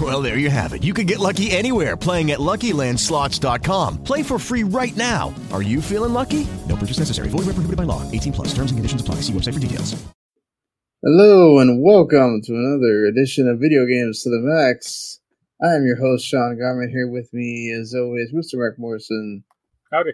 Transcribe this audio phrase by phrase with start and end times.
[0.00, 0.82] Well, there you have it.
[0.82, 4.02] You can get lucky anywhere playing at LuckyLandSlots.com.
[4.02, 5.32] Play for free right now.
[5.52, 6.48] Are you feeling lucky?
[6.68, 7.28] No purchase necessary.
[7.28, 8.02] Void where prohibited by law.
[8.10, 8.48] 18 plus.
[8.48, 9.16] Terms and conditions apply.
[9.16, 9.94] See website for details.
[11.06, 15.20] Hello and welcome to another edition of Video Games to the Max.
[15.62, 16.90] I am your host, Sean Garman.
[16.90, 18.54] Here with me, as always, Mr.
[18.54, 19.44] Marc Morrison.
[19.92, 20.12] Howdy.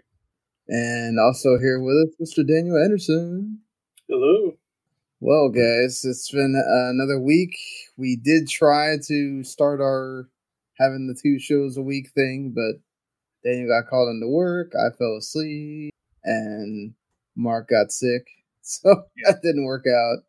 [0.68, 2.46] And also here with us, Mr.
[2.46, 3.60] Daniel Anderson.
[4.08, 4.56] Hello.
[5.20, 7.56] Well, guys, it's been uh, another week.
[8.00, 10.26] We did try to start our
[10.78, 12.80] having the two shows a week thing, but
[13.44, 14.72] Daniel got called into work.
[14.74, 15.92] I fell asleep,
[16.24, 16.94] and
[17.36, 18.26] Marc got sick,
[18.62, 20.24] so that didn't work out.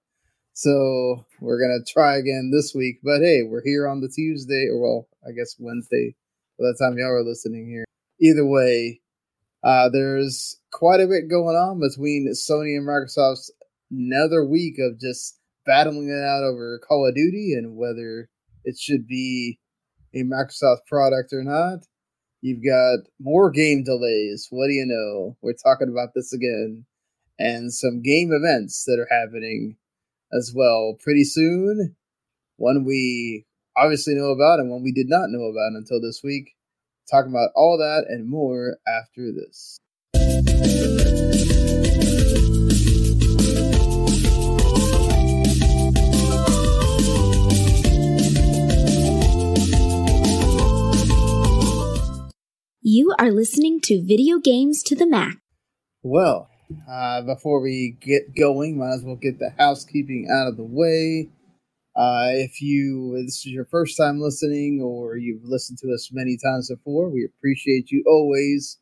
[0.52, 3.00] So we're gonna try again this week.
[3.06, 6.14] But hey, we're here on the Tuesday, or well, I guess Wednesday.
[6.60, 7.86] By the time y'all are listening here,
[8.20, 9.00] either way,
[9.64, 13.50] uh, there's quite a bit going on between Sony and Microsoft's
[13.90, 18.30] another week of just battling it out over Call of Duty and whether
[18.64, 19.60] it should be
[20.14, 21.86] a Microsoft product or not.
[22.42, 24.48] You've got more game delays.
[24.50, 25.38] What do you know?
[25.42, 26.86] We're talking about this again.
[27.38, 29.78] And some game events that are happening
[30.32, 31.96] as well pretty soon.
[32.58, 33.46] One we
[33.78, 36.56] obviously know about and one we did not know about until this week.
[37.10, 39.80] Talking about all that and more after this.
[52.94, 55.38] You are listening to Video Games to the Max.
[56.04, 56.50] Well,
[56.92, 61.30] uh, before we get going, might as well get the housekeeping out of the way.
[61.96, 66.36] Uh, if you this is your first time listening or you've listened to us many
[66.36, 68.78] times before, we appreciate you always.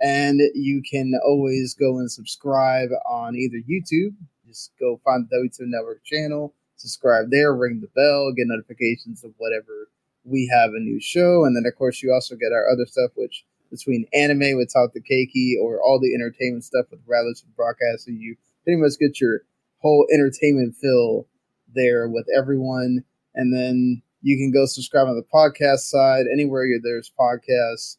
[0.00, 4.14] And you can always go and subscribe on either YouTube.
[4.46, 9.32] Just go find the W2M Network channel, subscribe there, ring the bell, get notifications of
[9.36, 9.90] whatever
[10.24, 11.44] we have a new show.
[11.44, 14.92] And then, of course, you also get our other stuff, which between anime with Talk
[14.92, 18.06] to Keiki or all the entertainment stuff with Radless Broadcast.
[18.06, 19.42] So you pretty much get your
[19.78, 21.26] whole entertainment fill
[21.74, 23.04] there with everyone.
[23.34, 27.96] And then you can go subscribe on the podcast side, anywhere there's podcasts.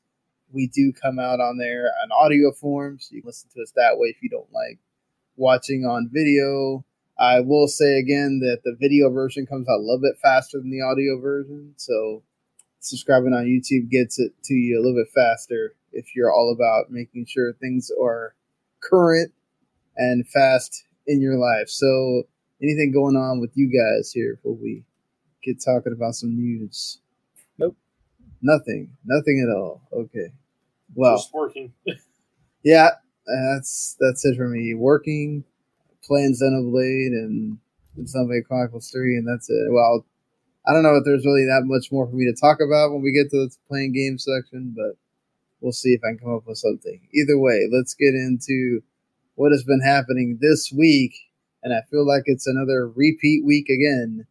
[0.54, 3.72] We do come out on there on audio form, so you can listen to us
[3.76, 4.80] that way if you don't like
[5.38, 6.86] watching on video.
[7.18, 10.70] I will say again that the video version comes out a little bit faster than
[10.70, 12.24] the audio version, so
[12.82, 16.92] subscribing on YouTube gets it to you a little bit faster if you're all about
[16.92, 18.36] making sure things are
[18.82, 19.32] current
[19.96, 21.70] and fast in your life.
[21.70, 22.24] So,
[22.62, 24.84] anything going on with you guys here before we
[25.44, 27.00] get talking about some news?
[27.58, 27.78] Nope.
[28.42, 28.92] Nothing.
[29.06, 29.82] Nothing at all.
[29.94, 30.34] Okay.
[30.94, 31.74] Well, Just working.
[32.64, 32.90] yeah,
[33.28, 34.74] that's that's it for me.
[34.74, 35.44] Working,
[36.04, 37.58] playing Xenoblade and,
[37.96, 39.72] and Xenoblade Chronicles 3, and that's it.
[39.72, 40.06] Well,
[40.66, 43.02] I don't know if there's really that much more for me to talk about when
[43.02, 44.96] we get to the playing game section, but
[45.60, 47.00] we'll see if I can come up with something.
[47.14, 48.82] Either way, let's get into
[49.36, 51.14] what has been happening this week,
[51.64, 54.28] and I feel like it's another repeat week again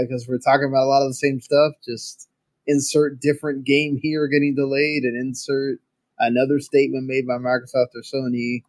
[0.00, 1.72] because uh, we're talking about a lot of the same stuff.
[1.84, 2.28] Just
[2.66, 5.80] insert different game here getting delayed, and insert
[6.18, 8.62] another statement made by Microsoft or Sony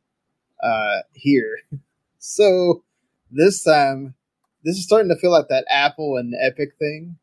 [0.63, 1.59] uh, here.
[2.27, 2.83] So
[3.29, 4.15] this time
[4.65, 7.15] this is starting to feel like that Apple and Epic thing,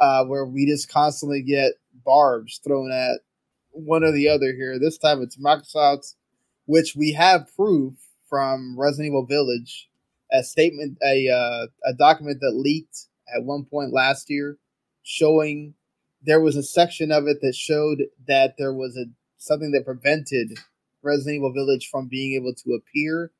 [0.00, 1.74] uh, where we just constantly get
[2.04, 3.20] barbs thrown at
[3.70, 4.78] one or the other here.
[4.78, 6.16] This time it's Microsoft's,
[6.66, 7.94] which we have proof
[8.28, 9.88] from Resident Evil Village,
[10.32, 14.58] a statement, a uh, a document that leaked at one point last year,
[15.04, 15.74] showing
[16.22, 19.04] there was a section of it that showed that there was a
[19.38, 20.58] something that prevented
[21.02, 23.30] Resident Evil Village from being able to appear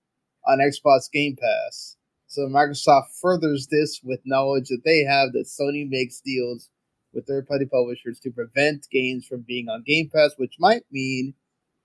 [0.46, 1.98] on Xbox Game Pass.
[2.28, 6.69] So Microsoft furthers this with knowledge that they have that Sony makes deals
[7.14, 11.32] with third-party publishers to prevent games from being on Game Pass, which might mean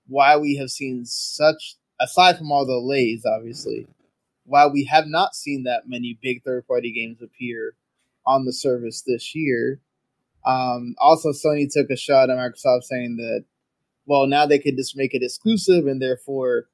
[0.06, 3.86] why we have seen such, aside from all the delays, obviously,
[4.44, 7.74] why we have not seen that many big third party games appear
[8.26, 9.80] on the service this year,
[10.44, 13.44] um, also Sony took a shot at Microsoft saying that,
[14.04, 16.66] well, now they could just make it exclusive and therefore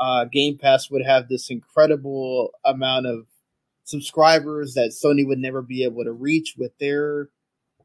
[0.00, 3.26] uh, Game Pass would have this incredible amount of
[3.84, 7.28] subscribers that Sony would never be able to reach with their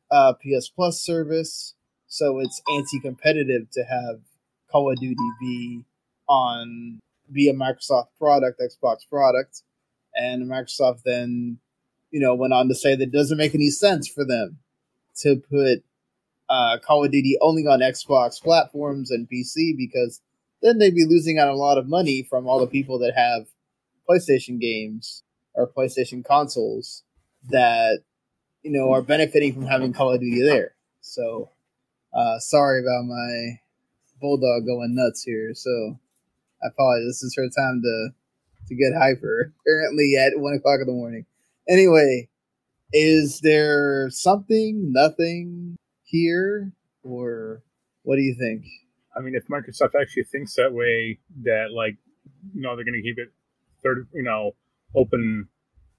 [0.09, 1.73] uh, PS Plus service.
[2.07, 4.21] So it's anti-competitive to have
[4.71, 5.81] Call of Duty be
[6.29, 6.99] on
[7.31, 9.63] be a Microsoft product, Xbox product,
[10.13, 11.57] and Microsoft then,
[12.11, 14.59] you know, went on to say that it doesn't make any sense for them
[15.17, 15.83] to put
[16.47, 20.21] uh, Call of Duty only on Xbox platforms and PC because
[20.65, 23.45] then they'd be losing out a lot of money from all the people that have
[24.09, 25.21] PlayStation games
[25.53, 27.03] or PlayStation consoles
[27.49, 27.99] that
[28.63, 30.73] you know are benefiting from having Call of Duty there.
[31.01, 31.49] So
[32.13, 33.59] uh, sorry about my
[34.19, 35.53] bulldog going nuts here.
[35.53, 35.99] So
[36.63, 37.05] I apologize.
[37.07, 38.09] This is her time to
[38.67, 39.53] to get hyper.
[39.61, 41.25] Apparently at one o'clock in the morning.
[41.69, 42.29] Anyway,
[42.91, 46.71] is there something, nothing here,
[47.03, 47.61] or
[48.03, 48.65] what do you think?
[49.17, 51.97] I mean, if Microsoft actually thinks that way, that like,
[52.53, 53.29] you know, they're going to keep it
[53.83, 54.51] third, you know,
[54.95, 55.47] open.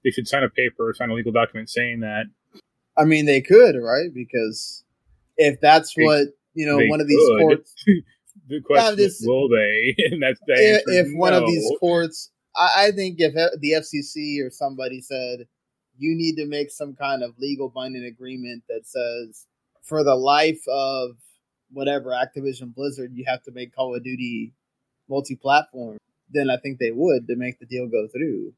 [0.03, 2.25] They should sign a paper, sign a legal document saying that.
[2.97, 4.13] I mean, they could, right?
[4.13, 4.83] Because
[5.37, 7.41] if that's they, what you know, one of these could.
[7.41, 7.75] courts.
[8.47, 9.95] the question just, is, will they?
[10.11, 11.19] and that's the if, if no.
[11.19, 15.47] one of these courts, I, I think if the FCC or somebody said
[15.97, 19.47] you need to make some kind of legal binding agreement that says
[19.83, 21.11] for the life of
[21.71, 24.53] whatever Activision Blizzard, you have to make Call of Duty
[25.09, 25.97] multi-platform.
[26.29, 28.53] Then I think they would to make the deal go through.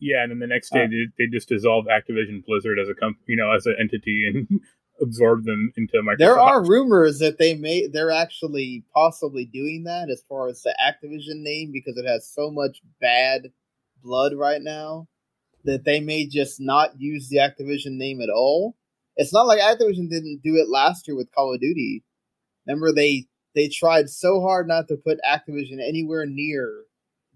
[0.00, 2.94] Yeah, and then the next day uh, they, they just dissolve Activision Blizzard as a
[2.94, 4.60] company, you know, as an entity and
[5.00, 6.18] absorb them into Microsoft.
[6.18, 10.74] There are rumors that they may they're actually possibly doing that as far as the
[10.80, 13.50] Activision name because it has so much bad
[14.02, 15.08] blood right now
[15.64, 18.76] that they may just not use the Activision name at all.
[19.16, 22.04] It's not like Activision didn't do it last year with Call of Duty.
[22.68, 26.84] Remember they they tried so hard not to put Activision anywhere near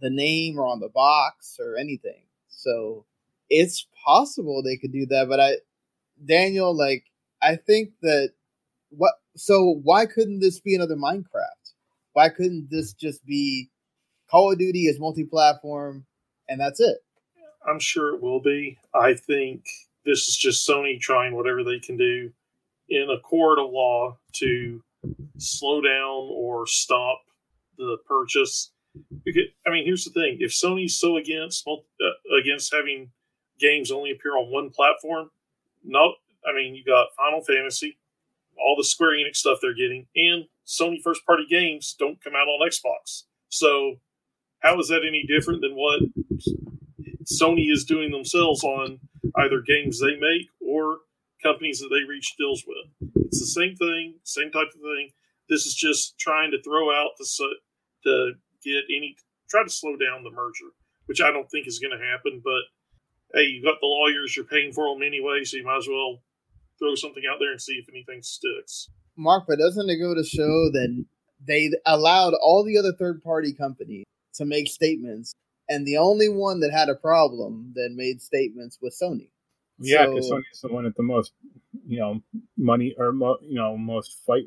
[0.00, 2.22] the name or on the box or anything.
[2.48, 3.06] So
[3.48, 5.54] it's possible they could do that, but I
[6.24, 7.04] Daniel like
[7.40, 8.32] I think that
[8.90, 11.72] what so why couldn't this be another Minecraft?
[12.12, 13.70] Why couldn't this just be
[14.30, 16.04] Call of Duty is multi-platform
[16.48, 16.98] and that's it?
[17.66, 18.78] I'm sure it will be.
[18.94, 19.64] I think
[20.04, 22.30] this is just Sony trying whatever they can do
[22.88, 24.82] in a court of law to
[25.38, 27.20] slow down or stop
[27.76, 28.72] the purchase.
[29.24, 33.10] Because, I mean, here's the thing: if Sony's so against uh, against having
[33.58, 35.30] games only appear on one platform,
[35.84, 36.14] no,
[36.46, 37.98] I mean, you got Final Fantasy,
[38.58, 42.48] all the Square Enix stuff they're getting, and Sony first party games don't come out
[42.48, 43.24] on Xbox.
[43.48, 43.96] So,
[44.60, 46.02] how is that any different than what
[47.24, 49.00] Sony is doing themselves on
[49.36, 50.98] either games they make or
[51.42, 53.12] companies that they reach deals with.
[53.26, 55.10] It's the same thing, same type of thing.
[55.48, 57.26] This is just trying to throw out the
[58.04, 58.32] to
[58.64, 59.16] get any
[59.48, 60.72] try to slow down the merger,
[61.06, 62.40] which I don't think is going to happen.
[62.42, 62.62] But
[63.34, 66.22] hey, you got the lawyers, you're paying for them anyway, so you might as well
[66.78, 68.88] throw something out there and see if anything sticks.
[69.16, 71.04] Marc, but doesn't it go to show that
[71.46, 74.04] they allowed all the other third party companies
[74.34, 75.34] to make statements,
[75.68, 79.28] and the only one that had a problem that made statements was Sony.
[79.78, 81.32] Yeah, because so, Sony's the one at the most,
[81.86, 82.20] you know,
[82.56, 84.46] money or mo- you know most fight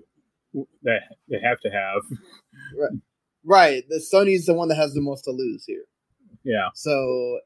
[0.83, 2.01] that they have to have.
[2.77, 2.99] Right,
[3.43, 3.83] right.
[3.89, 5.85] The Sony's the one that has the most to lose here.
[6.43, 6.69] Yeah.
[6.73, 7.39] So,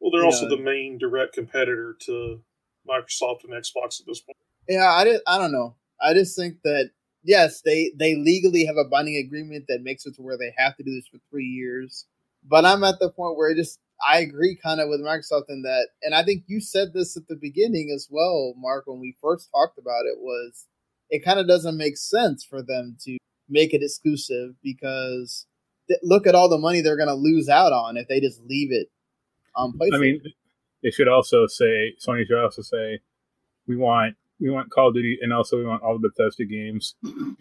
[0.00, 2.40] well, they're also know, the main direct competitor to
[2.88, 4.36] Microsoft and Xbox at this point.
[4.68, 5.20] Yeah, I did.
[5.26, 5.76] I don't know.
[6.00, 6.90] I just think that
[7.24, 10.76] yes, they they legally have a binding agreement that makes it to where they have
[10.76, 12.06] to do this for three years.
[12.44, 15.62] But I'm at the point where it just I agree kind of with Microsoft in
[15.62, 19.16] that, and I think you said this at the beginning as well, Marc, when we
[19.20, 20.66] first talked about it, was
[21.10, 25.46] it kind of doesn't make sense for them to make it exclusive because
[25.88, 28.40] th- look at all the money they're going to lose out on if they just
[28.42, 28.88] leave it
[29.56, 29.94] on PlayStation.
[29.94, 30.22] I mean,
[30.82, 33.00] they should also say Sony should also say
[33.66, 36.94] we want we want Call of Duty and also we want all the Bethesda games,
[37.02, 37.36] and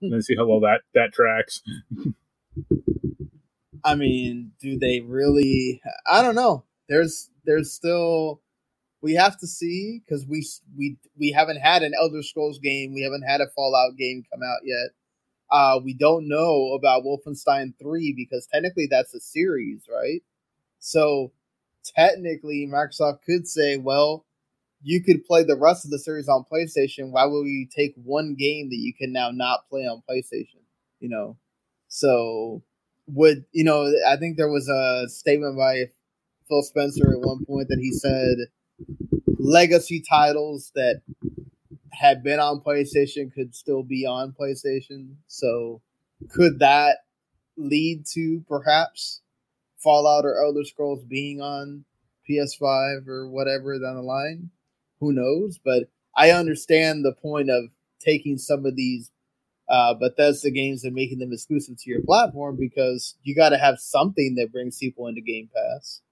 [0.00, 1.62] then see how well that that tracks.
[3.84, 5.80] I mean, do they really?
[6.10, 6.64] I don't know.
[6.88, 8.40] There's there's still
[9.02, 10.46] we have to see because we
[10.76, 14.42] we we haven't had an Elder Scrolls game, we haven't had a Fallout game come
[14.42, 14.90] out yet.
[15.50, 20.22] Uh, we don't know about Wolfenstein Three because technically that's a series, right?
[20.80, 21.32] So
[21.84, 24.26] technically, Microsoft could say, well,
[24.82, 27.10] you could play the rest of the series on PlayStation.
[27.10, 30.62] Why would we take one game that you can now not play on PlayStation?
[31.00, 31.36] You know,
[31.88, 32.62] so
[33.14, 33.92] would you know?
[34.08, 35.90] I think there was a statement by
[36.48, 38.48] Phil Spencer at one point that he said
[39.38, 41.02] legacy titles that
[41.92, 45.14] had been on PlayStation could still be on PlayStation.
[45.26, 45.80] So
[46.30, 46.98] could that
[47.56, 49.20] lead to perhaps
[49.78, 51.84] Fallout or Elder Scrolls being on
[52.28, 54.50] PS5 or whatever down the line?
[55.00, 55.58] Who knows?
[55.62, 57.64] But I understand the point of
[57.98, 59.10] taking some of these
[59.70, 63.78] uh, Bethesda games and making them exclusive to your platform because you got to have
[63.78, 66.02] something that brings people into Game Pass,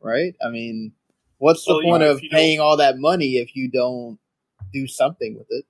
[0.00, 0.34] right?
[0.44, 0.92] I mean,
[1.36, 4.18] what's the Well, point of paying all that money if you don't
[4.72, 5.66] do something with it?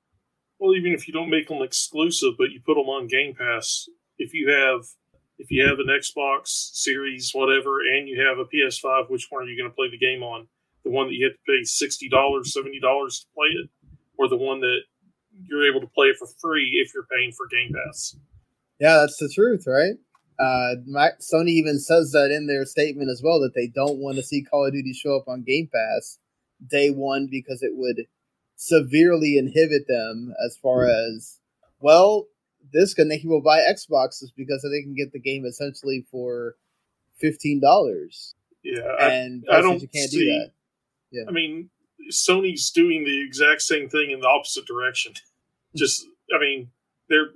[0.60, 3.88] Well, even if you don't make them exclusive, but you put them on Game Pass,
[4.18, 4.86] if you have
[5.38, 9.46] if you have an Xbox Series, whatever, and you have a PS5, which one are
[9.46, 10.48] you going to play the game on?
[10.84, 13.70] The one that you have to pay sixty dollars, seventy dollars to play it,
[14.16, 14.80] or the one that
[15.46, 18.16] you're able to play it for free if you're paying for Game Pass?
[18.80, 19.94] Yeah, that's the truth, right?
[20.38, 24.16] Uh, my, Sony even says that in their statement as well that they don't want
[24.16, 26.18] to see Call of Duty show up on Game Pass
[26.70, 28.06] day one because it would
[28.56, 31.38] severely inhibit them as far as
[31.80, 32.26] well.
[32.72, 36.56] This can make people buy Xboxes because they can get the game essentially for
[37.16, 40.50] fifteen dollars, Yeah, and I don't PlayStation can't see- do that.
[41.10, 41.22] Yeah.
[41.26, 41.70] I mean,
[42.12, 45.14] Sony's doing the exact same thing in the opposite direction.
[45.76, 46.70] Just, I mean,
[47.08, 47.28] they're.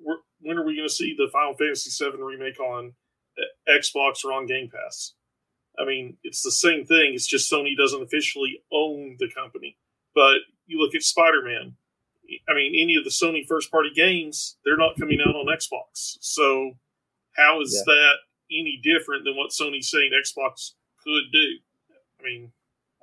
[0.00, 2.92] We're, when are we going to see the Final Fantasy VII remake on
[3.36, 5.14] uh, Xbox or on Game Pass?
[5.78, 7.12] I mean, it's the same thing.
[7.14, 9.76] It's just Sony doesn't officially own the company.
[10.14, 11.74] But you look at Spider Man.
[12.48, 16.18] I mean, any of the Sony first party games, they're not coming out on Xbox.
[16.20, 16.72] So,
[17.36, 17.92] how is Yeah.
[17.94, 18.14] that
[18.50, 21.58] any different than what Sony's saying Xbox could do?
[22.20, 22.52] I mean,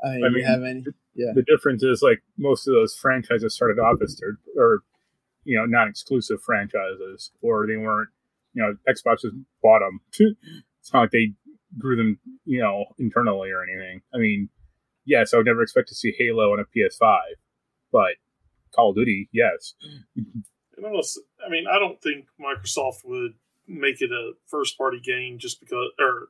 [0.03, 0.83] I mean, I you mean, have any?
[1.15, 1.31] Yeah.
[1.33, 4.83] The difference is like most of those franchises started off as third or
[5.45, 8.09] you know non-exclusive franchises, or they weren't.
[8.53, 10.01] You know, Xbox just bought them.
[10.79, 11.33] It's not like they
[11.79, 14.01] grew them, you know, internally or anything.
[14.13, 14.49] I mean,
[15.03, 17.17] yes, I would never expect to see Halo on a PS5,
[17.91, 18.17] but
[18.71, 19.73] Call of Duty, yes.
[20.15, 23.33] And almost, I mean, I don't think Microsoft would
[23.67, 26.27] make it a first party game just because, or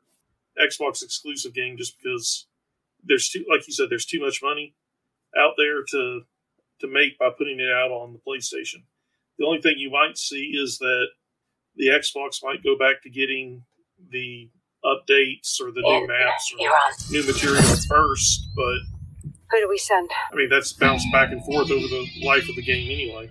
[0.57, 2.45] Xbox exclusive game just because
[3.05, 4.75] there's too, like you said, there's too much money
[5.37, 6.21] out there to
[6.81, 8.83] to make by putting it out on the PlayStation.
[9.39, 11.07] The only thing you might see is that
[11.75, 13.63] the Xbox might go back to getting
[14.11, 14.49] the
[14.83, 18.77] updates or the new maps or new material first, but
[19.51, 20.09] Who do we send?
[20.31, 23.29] I mean that's bounced back and forth over the life of the game anyway.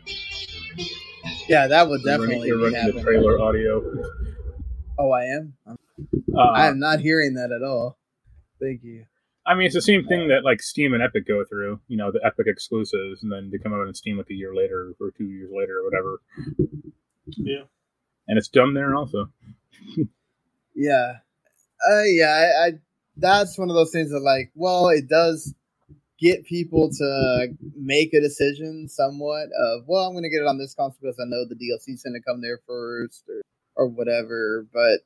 [1.49, 3.83] Yeah, that would You're running, definitely you're be running the trailer audio.
[4.99, 5.55] Oh, I am.
[5.67, 7.99] Uh, I am not hearing that at all.
[8.61, 9.05] Thank you.
[9.47, 11.81] I mean, it's the same thing that like Steam and Epic go through.
[11.89, 14.55] You know, the Epic exclusives, and then they come out on Steam like a year
[14.55, 16.21] later or two years later or whatever.
[17.27, 17.65] Yeah.
[18.27, 19.31] And it's dumb there also.
[20.75, 21.19] Yeah,
[21.89, 22.27] uh, yeah.
[22.27, 22.71] I, I
[23.17, 25.55] that's one of those things that like, well, it does
[26.19, 30.59] get people to make a decision somewhat of, well, I'm going to get it on
[30.59, 33.43] this console because I know the DLC's going to come there first or
[33.77, 34.67] or whatever.
[34.73, 35.01] But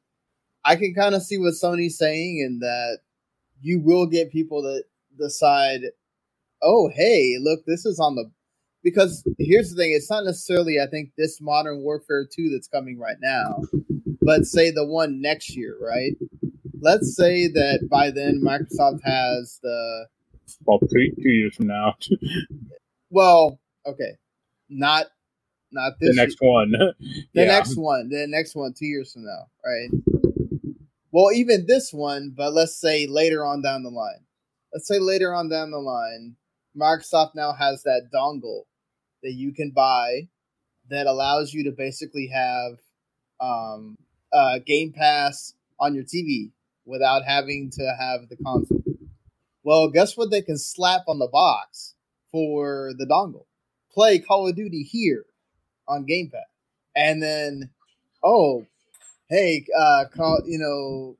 [0.64, 3.00] I can kind of see what Sony's saying in that
[3.62, 4.84] you will get people that
[5.18, 5.82] decide,
[6.62, 8.30] oh, hey, look, this is on the
[8.84, 12.98] because here's the thing, it's not necessarily I think this Modern Warfare 2 that's coming
[12.98, 13.66] right now,
[14.24, 16.14] but say the one next year, right?
[16.80, 20.06] Let's say that by then Microsoft has the
[20.66, 21.96] Well, two, two years from now,
[23.10, 24.12] well, okay,
[24.70, 25.06] not
[25.72, 26.40] not the this next year.
[26.40, 26.72] one.
[27.34, 27.46] the Yeah.
[27.46, 29.92] next one, the next one, two years from now, right?
[31.10, 34.24] Well, even this one, but let's say later on down the line.
[34.72, 36.36] Let's say later on down the line,
[36.76, 38.62] Microsoft now has that dongle
[39.22, 40.28] that you can buy
[40.90, 42.78] that allows you to basically have
[43.40, 43.96] um,
[44.32, 46.50] uh, Game Pass on your TV
[46.84, 48.82] without having to have the console.
[49.62, 50.30] Well, guess what?
[50.30, 51.94] They can slap on the box
[52.30, 53.46] for the dongle.
[53.92, 55.24] Play Call of Duty here
[55.86, 56.42] on Game Pass,
[56.94, 57.70] and then
[58.22, 58.66] oh,
[59.28, 61.16] hey, uh, call you know,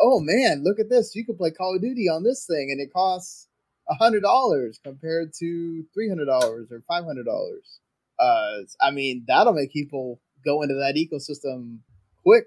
[0.00, 1.14] oh man, look at this!
[1.14, 3.48] You can play Call of Duty on this thing, and it costs
[3.88, 7.80] a hundred dollars compared to three hundred dollars or five hundred dollars.
[8.18, 11.78] Uh, I mean, that'll make people go into that ecosystem
[12.22, 12.46] quick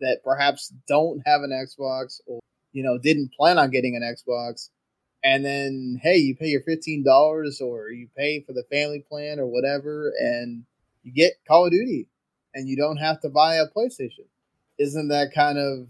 [0.00, 2.40] that perhaps don't have an Xbox or
[2.72, 4.68] you know didn't plan on getting an Xbox.
[5.22, 9.38] And then, hey, you pay your fifteen dollars, or you pay for the family plan,
[9.38, 10.64] or whatever, and
[11.02, 12.08] you get Call of Duty,
[12.54, 14.26] and you don't have to buy a PlayStation.
[14.78, 15.88] Isn't that kind of?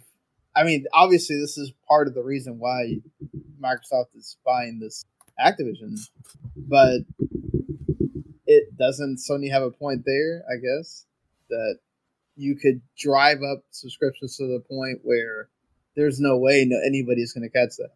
[0.55, 2.99] I mean, obviously, this is part of the reason why
[3.63, 5.05] Microsoft is buying this
[5.41, 5.99] Activision,
[6.57, 7.01] but
[8.47, 10.43] it doesn't Sony have a point there?
[10.51, 11.07] I guess
[11.49, 11.79] that
[12.37, 15.49] you could drive up subscriptions to the point where
[15.95, 17.93] there's no way no, anybody's going to catch that.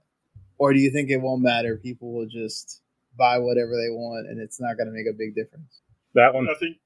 [0.58, 1.76] Or do you think it won't matter?
[1.76, 2.80] People will just
[3.16, 5.80] buy whatever they want, and it's not going to make a big difference.
[6.14, 6.76] That one, I think,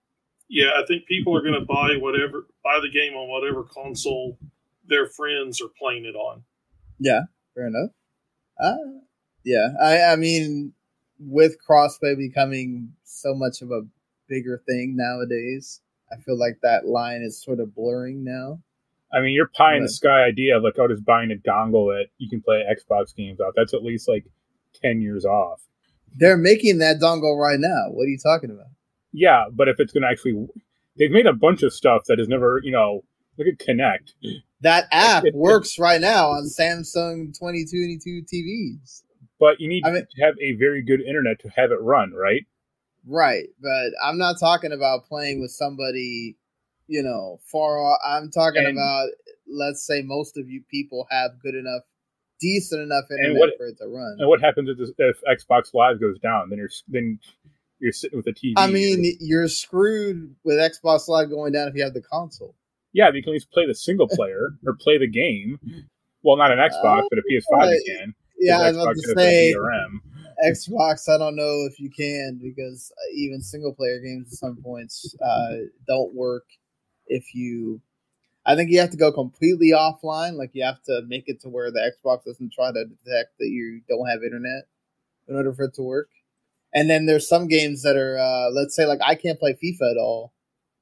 [0.48, 4.38] yeah, I think people are going to buy whatever, buy the game on whatever console
[4.86, 6.42] their friends are playing it on.
[6.98, 7.22] Yeah,
[7.54, 7.90] fair enough.
[8.58, 9.00] Uh,
[9.44, 10.72] yeah, I, I mean,
[11.18, 13.82] with crossplay becoming so much of a
[14.28, 18.60] bigger thing nowadays, I feel like that line is sort of blurring now.
[19.12, 21.94] I mean, your pie in the sky idea of like, oh, just buying a dongle
[21.96, 24.26] that you can play Xbox games off, that's at least like
[24.74, 25.62] ten years off.
[26.16, 27.90] They're making that dongle right now.
[27.90, 28.66] What are you talking about?
[29.12, 30.46] Yeah, but if it's going to actually,
[30.98, 33.04] they've made a bunch of stuff that has never, you know,
[33.38, 34.12] look at Kinect.
[34.60, 39.02] That app works right now on Samsung 2022 TVs.
[39.40, 42.12] But you need I mean- to have a very good internet to have it run,
[42.12, 42.42] right?
[43.06, 46.36] Right, but I'm not talking about playing with somebody,
[46.88, 47.98] you know, far off.
[48.04, 49.08] I'm talking And- about,
[49.48, 51.82] let's say, most of you people have good enough,
[52.40, 54.16] decent enough internet what- for it to run.
[54.18, 56.50] And what happens if, this, if Xbox Live goes down?
[56.50, 57.18] Then you're then
[57.80, 58.54] you're sitting with a TV.
[58.56, 62.54] I mean, you're screwed with Xbox Live going down if you have the console.
[62.92, 65.58] yeah, you can at least play the single player or play the game.
[66.22, 67.70] Well, not an Xbox, but a PS5 right.
[67.70, 68.14] you can.
[68.38, 69.54] Yeah, I was Xbox about to say
[70.44, 71.08] Xbox.
[71.08, 75.14] I don't know if you can because uh, even single player games at some points
[75.24, 75.56] uh,
[75.86, 76.44] don't work
[77.06, 77.80] if you.
[78.46, 80.34] I think you have to go completely offline.
[80.34, 83.48] Like you have to make it to where the Xbox doesn't try to detect that
[83.48, 84.64] you don't have internet
[85.28, 86.08] in order for it to work.
[86.74, 89.92] And then there's some games that are, uh, let's say, like I can't play FIFA
[89.92, 90.32] at all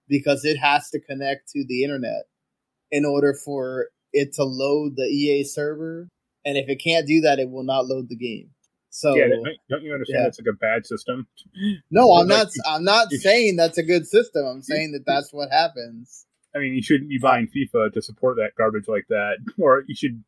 [0.08, 2.24] because it has to connect to the internet
[2.90, 6.08] in order for it to load the EA server.
[6.44, 8.50] And if it can't do that, it will not load the game.
[8.90, 9.26] So yeah,
[9.68, 10.20] don't, you understand?
[10.20, 10.22] yeah.
[10.22, 11.26] That's like a bad system.
[11.90, 12.74] no, I'm Like, not.
[12.74, 14.46] I'm not saying that's a good system.
[14.46, 16.24] I'm saying that that's what happens.
[16.54, 19.94] I mean, you shouldn't be buying FIFA to support that garbage like that, or you
[19.94, 20.24] should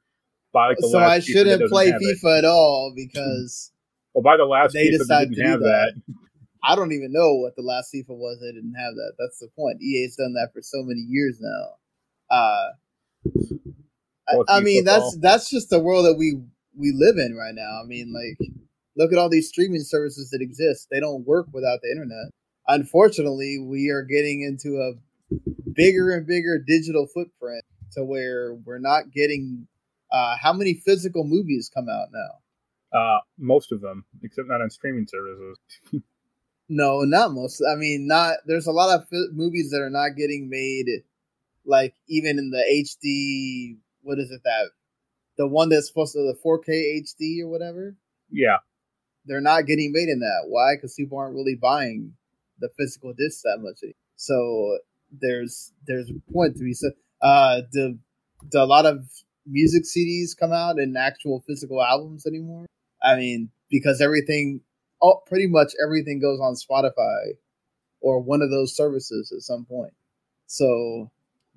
[0.52, 0.98] buy like the So.
[0.98, 2.18] I shouldn't play have it.
[2.22, 3.72] FIFA at all because
[4.14, 5.92] Well, by the last they FIFA decided didn't to do have that.
[6.06, 6.14] that.
[6.62, 8.38] I don't even know what the last FIFA was.
[8.40, 9.12] They didn't have that.
[9.18, 9.80] That's the point.
[9.80, 12.36] EA's done that for so many years now.
[12.36, 12.68] Uh,
[14.28, 16.40] I, Well, I mean, that's that's just the world that we
[16.76, 17.80] we live in right now.
[17.82, 18.38] I mean, like,
[18.96, 20.88] look at all these streaming services that exist.
[20.90, 22.32] They don't work without the internet.
[22.66, 24.92] Unfortunately, we are getting into a
[25.72, 29.66] bigger and bigger digital footprint to where we're not getting.
[30.10, 32.38] Uh, how many physical movies come out now?
[32.92, 35.58] Uh, most of them, except not on streaming services.
[36.68, 37.62] No, not most.
[37.66, 38.36] I mean, not.
[38.46, 40.86] There's a lot of fi- movies that are not getting made,
[41.64, 43.78] like even in the HD.
[44.02, 44.70] What is it that
[45.38, 47.96] the one that's supposed to the 4K HD or whatever?
[48.30, 48.58] Yeah,
[49.24, 50.44] They're not getting made in that.
[50.48, 50.74] Why?
[50.76, 52.12] Because people aren't really buying
[52.58, 53.78] the physical discs that much.
[54.16, 54.78] So
[55.10, 56.92] there's there's a point to be said.
[57.22, 57.98] Uh, do,
[58.50, 59.08] do a lot of
[59.46, 62.66] music CDs come out in actual physical albums anymore?
[63.08, 64.60] I mean, because everything,
[65.02, 67.36] oh, pretty much everything goes on Spotify
[68.00, 69.92] or one of those services at some point.
[70.46, 71.10] So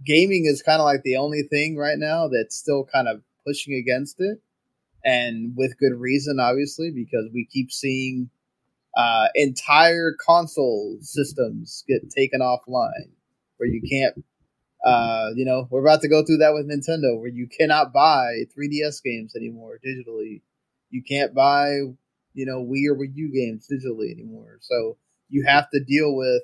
[0.06, 3.76] gaming is kind of like the only thing right now that's still kind of pushing
[3.76, 4.40] against it.
[5.04, 8.30] And with good reason, obviously, because we keep seeing
[8.96, 13.10] uh, entire console systems get taken offline
[13.58, 14.24] where you can't
[14.84, 18.46] uh, you know, we're about to go through that with Nintendo, where you cannot buy
[18.58, 20.42] 3DS games anymore digitally.
[20.92, 21.70] You can't buy,
[22.34, 24.58] you know, Wii or Wii U games digitally anymore.
[24.62, 24.98] So
[25.30, 26.44] you have to deal with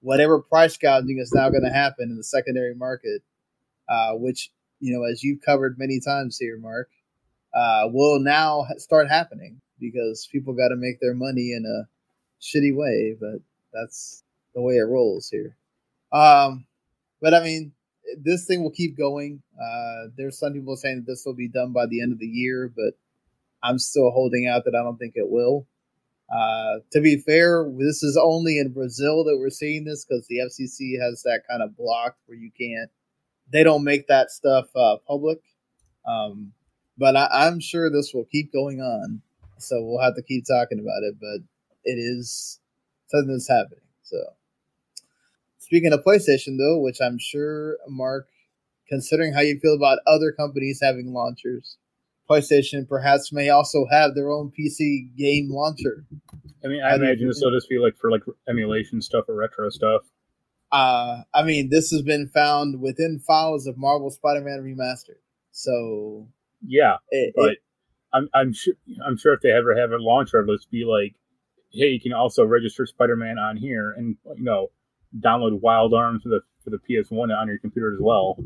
[0.00, 3.22] whatever price gouging is now going to happen in the secondary market,
[3.88, 6.88] uh, which, you know, as you've covered many times here, Marc,
[7.54, 11.88] uh, will now start happening because people got to make their money in a
[12.40, 13.40] shitty way, but
[13.72, 14.22] that's
[14.54, 15.56] the way it rolls here.
[16.12, 16.66] Um,
[17.20, 17.72] but I mean,
[18.18, 19.42] this thing will keep going.
[19.60, 22.26] Uh, there's some people saying that this will be done by the end of the
[22.26, 22.94] year, but
[23.66, 25.66] I'm still holding out that I don't think it will.
[26.30, 30.38] Uh, to be fair, this is only in Brazil that we're seeing this because the
[30.38, 32.90] FCC has that kind of blocked where you can't.
[33.50, 35.40] They don't make that stuff uh, public.
[36.06, 36.52] Um,
[36.98, 39.22] but I, I'm sure this will keep going on.
[39.58, 41.16] So we'll have to keep talking about it.
[41.20, 41.46] But
[41.84, 42.60] it is
[43.06, 43.80] something that's happening.
[44.02, 44.16] So
[45.58, 48.26] speaking of PlayStation, though, which I'm sure Marc,
[48.88, 51.76] considering how you feel about other companies having launchers,
[52.28, 56.04] PlayStation perhaps may also have their own PC game launcher.
[56.64, 59.70] I mean, I imagine this will just be like for like emulation stuff or retro
[59.70, 60.02] stuff.
[60.72, 65.20] Uh, I mean, this has been found within files of Marvel Spider-Man Remastered.
[65.52, 66.28] So
[66.66, 67.58] Yeah, it, but it-
[68.12, 71.14] I'm I'm sure I'm sure if they ever have a launcher, let's be like,
[71.72, 74.68] hey, you can also register Spider-Man on here, and you know,
[75.18, 78.36] download Wild Arms for the for the PS1 on your computer as well.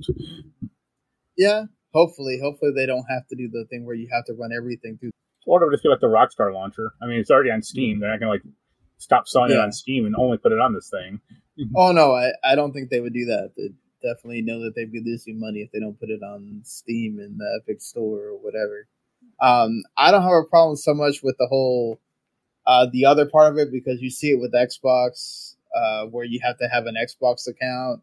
[1.37, 4.51] yeah, hopefully, hopefully they don't have to do the thing where you have to run
[4.57, 5.11] everything through.
[5.47, 6.93] Or it'll just be like the Rockstar launcher.
[7.03, 8.01] I mean, it's already on Steam.
[8.01, 8.43] They're not gonna like
[8.99, 11.21] stop selling it on Steam and only put it on this thing.
[11.75, 13.53] Oh no, I, I don't think they would do that.
[13.57, 13.71] They
[14.03, 17.39] definitely know that they'd be losing money if they don't put it on Steam and
[17.39, 18.87] the Epic Store or whatever.
[19.43, 22.01] Um, I don't have a problem so much with the whole
[22.67, 26.41] uh, the other part of it because you see it with Xbox, uh, where you
[26.43, 28.03] have to have an Xbox account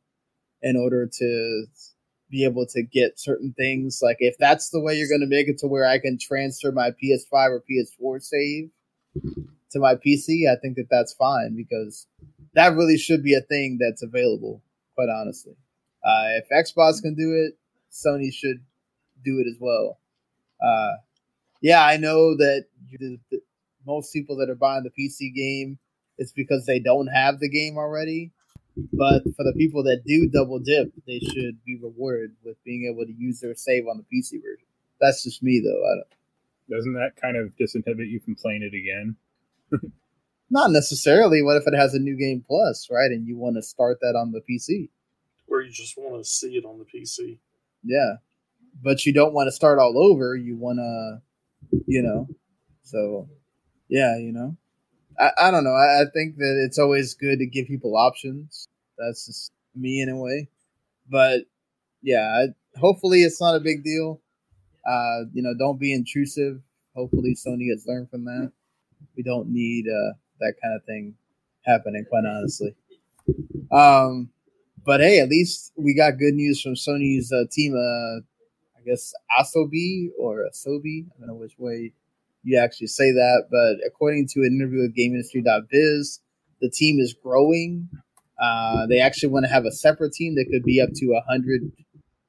[0.62, 1.66] in order to
[2.30, 4.00] be able to get certain things.
[4.02, 6.72] Like if that's the way you're going to make it to where I can transfer
[6.72, 8.70] my PS5 or PS4 save
[9.72, 12.08] to my PC, I think that that's fine because
[12.54, 14.62] that really should be a thing that's available.
[14.96, 15.54] Quite honestly,
[16.04, 17.58] uh, if Xbox can do it,
[17.92, 18.64] Sony should
[19.24, 20.00] do it as well.
[20.62, 20.94] Uh,
[21.62, 23.42] yeah, I know that you, the,
[23.86, 25.80] most people that are buying the PC game,
[26.18, 28.32] it's because they don't have the game already.
[28.94, 33.06] But for the people that do double dip, they should be rewarded with being able
[33.06, 34.68] to use their save on the PC version.
[35.02, 35.84] That's just me, though.
[35.84, 39.16] I don't, Doesn't that kind of disinhibit you from playing it again?
[40.50, 41.42] not necessarily.
[41.42, 43.12] What if it has a new game plus, right?
[43.12, 44.90] And you want to start that on the PC?
[45.48, 47.40] Where you just want to see it on the PC.
[47.84, 48.16] Yeah,
[48.84, 50.36] but you don't want to start all over.
[50.36, 51.22] You want to,
[51.88, 52.28] you know.
[52.84, 53.30] So,
[53.88, 54.56] yeah, you know.
[55.20, 55.74] I, I don't know.
[55.74, 58.68] I, I think that it's always good to give people options.
[58.98, 60.50] That's just me in a way.
[61.10, 61.42] But
[62.02, 64.22] yeah, I, hopefully it's not a big deal.
[64.88, 66.62] Uh, you know, don't be intrusive.
[66.96, 68.52] Hopefully Sony has learned from that.
[69.16, 71.16] We don't need uh, that kind of thing
[71.66, 72.76] happening, quite honestly.
[73.72, 74.30] Um,
[74.86, 77.76] but hey, at least we got good news from Sony's uh, team.
[77.76, 78.22] Uh,
[78.80, 81.06] I guess Asobi or Asobi.
[81.08, 81.92] I don't know which way
[82.48, 86.22] you actually say that, but according to an interview with GameIndustry.biz,
[86.62, 87.90] the team is growing.
[88.42, 91.70] Uh, they actually want to have a separate team that could be up to hundred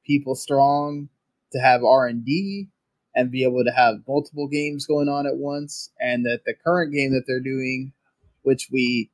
[0.05, 1.09] people strong
[1.53, 2.67] to have R and D
[3.15, 5.91] and be able to have multiple games going on at once.
[6.01, 7.93] And that the current game that they're doing,
[8.43, 9.11] which we,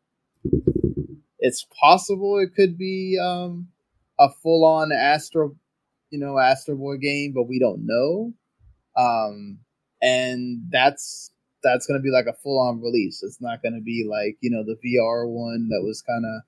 [1.39, 3.69] it's possible it could be um,
[4.19, 5.55] a full on Astro,
[6.09, 8.33] you know, Astro Boy game, but we don't know.
[8.97, 9.59] Um,
[10.05, 11.31] and that's
[11.63, 13.23] that's going to be like a full on release.
[13.23, 16.43] It's not going to be like you know the VR one that was kind of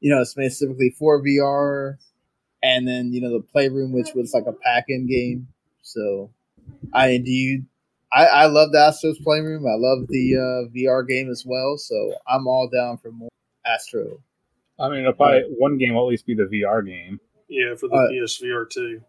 [0.00, 1.98] you know specifically for VR,
[2.62, 5.48] and then you know the Playroom, which was like a pack in game.
[5.82, 6.30] So,
[6.92, 7.64] I do you.
[8.12, 9.66] I, I love the Astro's Playroom.
[9.66, 11.76] I love the uh, VR game as well.
[11.76, 13.28] So I'm all down for more
[13.66, 14.20] Astro.
[14.78, 17.18] I mean, it'll probably one game will at least be the VR game.
[17.48, 19.02] Yeah, for the Uh, PSVR too.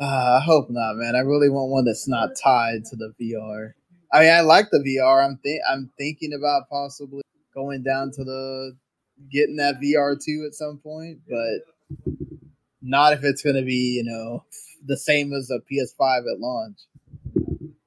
[0.00, 1.14] Uh, I hope not, man.
[1.14, 3.74] I really want one that's not tied to the VR.
[4.12, 5.24] I mean, I like the VR.
[5.24, 7.22] I'm think I'm thinking about possibly
[7.54, 8.76] going down to the
[9.30, 12.06] getting that VR two at some point, but
[12.82, 14.44] not if it's going to be you know
[14.84, 16.78] the same as a PS5 at launch.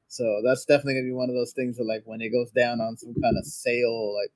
[0.08, 2.50] So that's definitely going to be one of those things that like when it goes
[2.52, 4.32] down on some kind of sale, like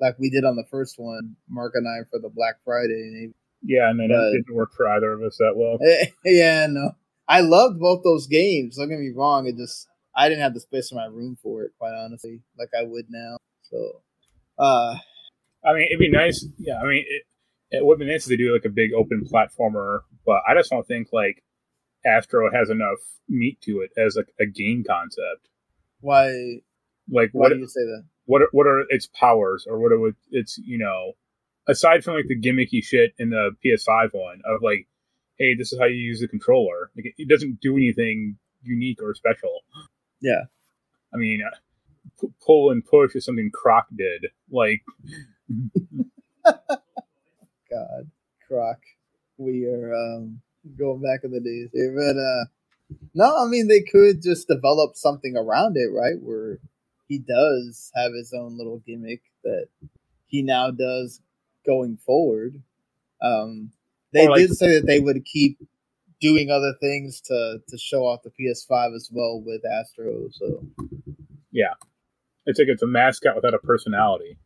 [0.00, 3.30] like we did on the first one, Marc and I for the Black Friday.
[3.62, 5.78] Yeah, and then But- it didn't work for either of us that well.
[6.24, 6.90] yeah, no.
[7.28, 8.76] I loved both those games.
[8.76, 9.46] Don't get me wrong.
[9.46, 12.68] It just I didn't have the space in my room for it, quite honestly, like
[12.78, 13.36] I would now.
[13.62, 14.02] So,
[14.58, 14.96] uh,
[15.64, 16.46] I mean, it'd be nice.
[16.58, 17.22] Yeah, I mean, it,
[17.70, 20.86] it would be nice to do like a big open platformer, but I just don't
[20.86, 21.42] think like
[22.06, 25.48] Astro has enough meat to it as like a game concept.
[26.00, 26.60] why?
[27.10, 28.04] Like, Why what do you say that?
[28.26, 31.12] what are, what are its powers, or what are its you know,
[31.68, 34.86] aside from like the gimmicky shit in the PS5 one of like,
[35.38, 36.90] hey, this is how you use the controller.
[36.96, 39.60] Like, it, it doesn't do anything unique or special.
[40.20, 40.44] Yeah.
[41.12, 41.56] I mean, uh,
[42.20, 44.26] p- pull and push is something Croc did.
[44.50, 44.82] Like,
[47.70, 48.10] God,
[48.48, 48.78] Croc.
[49.36, 50.40] We are um
[50.78, 52.44] going back in the days here, but uh,
[53.14, 56.20] no, I mean they could just develop something around it, right?
[56.20, 56.58] Where
[57.08, 59.66] he does have his own little gimmick that
[60.26, 61.20] he now does
[61.66, 62.62] going forward.
[63.20, 63.72] Um,
[64.14, 65.58] they like- did say that they would keep
[66.20, 70.28] doing other things to to show off the PS5 as well with Astro.
[70.32, 70.66] So
[71.52, 71.74] yeah,
[72.46, 74.38] it's like it's a mascot without a personality.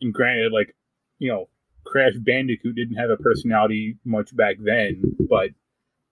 [0.00, 0.74] And granted, like,
[1.18, 1.48] you know,
[1.84, 5.50] Crash Bandicoot didn't have a personality much back then, but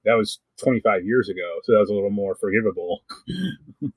[0.05, 3.03] that was 25 years ago, so that was a little more forgivable.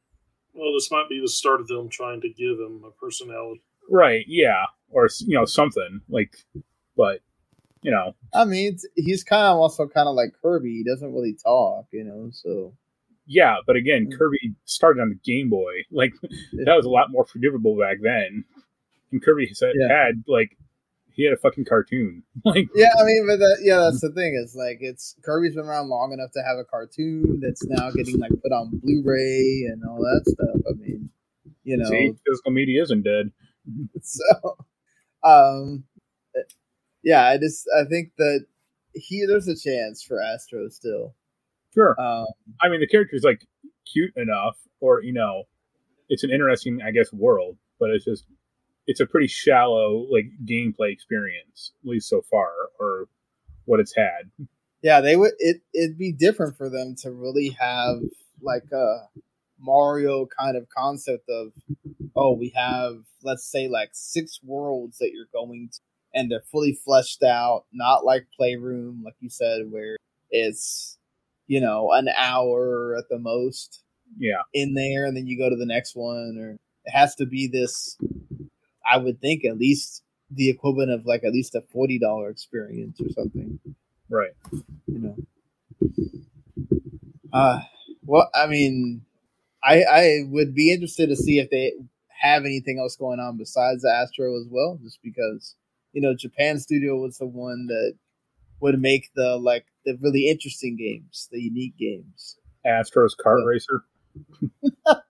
[0.58, 3.62] Well, this might be the start of them trying to give him a personality.
[3.90, 4.26] Right?
[4.28, 6.36] Yeah, or you know something like,
[6.96, 7.20] but
[7.82, 10.78] you know, I mean, he's kind of also kind of like Kirby.
[10.78, 12.30] He doesn't really talk, you know.
[12.32, 12.74] So
[13.26, 13.58] yeah.
[13.66, 15.84] But again, Kirby started on the Game Boy.
[15.92, 18.46] Like that was a lot more forgivable back then.
[19.12, 20.06] And Kirby said, Yeah.
[20.06, 20.58] had like
[21.12, 22.24] he had a fucking cartoon.
[22.46, 24.40] like, Yeah, I mean, but that, yeah, that's the thing.
[24.44, 28.20] Is like it's Kirby's been around long enough to have a cartoon that's now getting
[28.20, 30.62] like put on Blu-ray and all that stuff.
[30.70, 31.10] I mean,
[31.64, 33.32] you know, see, physical media isn't dead.
[34.02, 34.58] so
[35.24, 35.84] um
[37.04, 38.46] yeah i just i think that
[38.94, 41.14] he there's a chance for astro still
[41.74, 42.00] Sure.
[42.02, 42.26] um
[42.64, 43.46] I mean, the character's like
[43.94, 45.44] cute enough, or you know,
[46.10, 48.26] it's an interesting, I guess, world, but it's just
[48.88, 53.06] it's a pretty shallow like gameplay experience, at least so far, or
[53.66, 54.32] what it's had.
[54.82, 57.98] yeah they would it it'd be different for them to really have
[58.42, 59.02] like a
[59.60, 61.52] mario kind of concept of
[62.16, 65.80] oh we have let's say like six worlds that you're going to
[66.14, 69.98] and they're fully fleshed out not like playroom like you said where
[70.30, 70.98] it's
[71.48, 73.84] you know an hour at the most
[74.18, 77.26] Yeah, in there and then you go to the next one or it has to
[77.26, 77.98] be this
[78.90, 83.10] i would think at least the equivalent of like at least a $40 experience or
[83.10, 83.60] something.
[84.10, 84.32] Right.
[84.52, 85.16] you know?
[87.32, 87.62] Uh
[88.06, 89.02] well i mean
[89.64, 91.74] i i would be interested to see if they
[92.22, 95.56] have anything else going on besides the astro as well just because
[95.98, 97.94] you know japan studio was the one that
[98.62, 103.46] would make the like the really interesting games the unique games Astro's kart Yeah.
[103.48, 103.82] racer.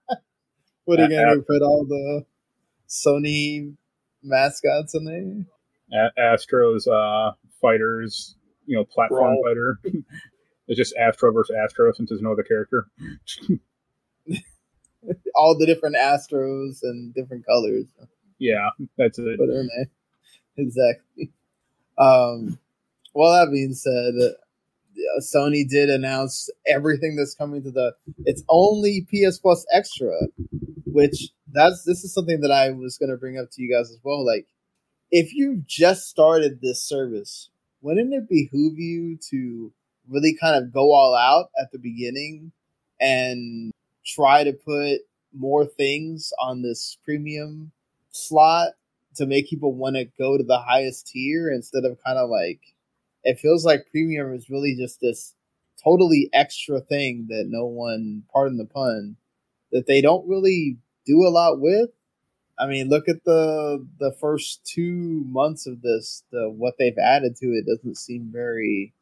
[0.84, 2.24] what are you gonna put all the
[2.88, 3.74] sony
[4.22, 5.44] mascots in there
[6.16, 9.42] A- Astro's uh, fighters, you know, platform Brawl.
[9.44, 9.80] fighter.
[10.68, 12.86] it's just Astro versus Astro since there's no other character.
[15.34, 17.86] all the different astros and different colors
[18.38, 19.38] Yeah, that's it.
[19.38, 19.86] Put her in there.
[20.62, 21.30] Exactly.
[21.98, 22.58] Um,
[23.14, 27.94] well, that being said, uh, Sony did announce everything that's coming to the.
[28.24, 30.18] It's only PS Plus Extra,
[30.86, 33.90] which that's this is something that I was going to bring up to you guys
[33.90, 34.24] as well.
[34.24, 34.46] Like,
[35.10, 37.50] if you just started this service,
[37.82, 39.72] wouldn't it behoove you to
[40.08, 42.52] really kind of go all out at the beginning
[43.00, 43.72] and
[44.06, 45.00] try to put
[45.34, 47.72] more things on this premium
[48.12, 48.70] slot
[49.18, 52.60] to make people want to go to the highest tier instead of kind of like
[53.24, 55.34] it feels like premium is really just this
[55.82, 59.16] totally extra thing that no one pardon the pun
[59.72, 60.76] that they don't really
[61.06, 61.90] do a lot with.
[62.58, 67.36] I mean look at the the first two months of this the what they've added
[67.36, 68.92] to it doesn't seem very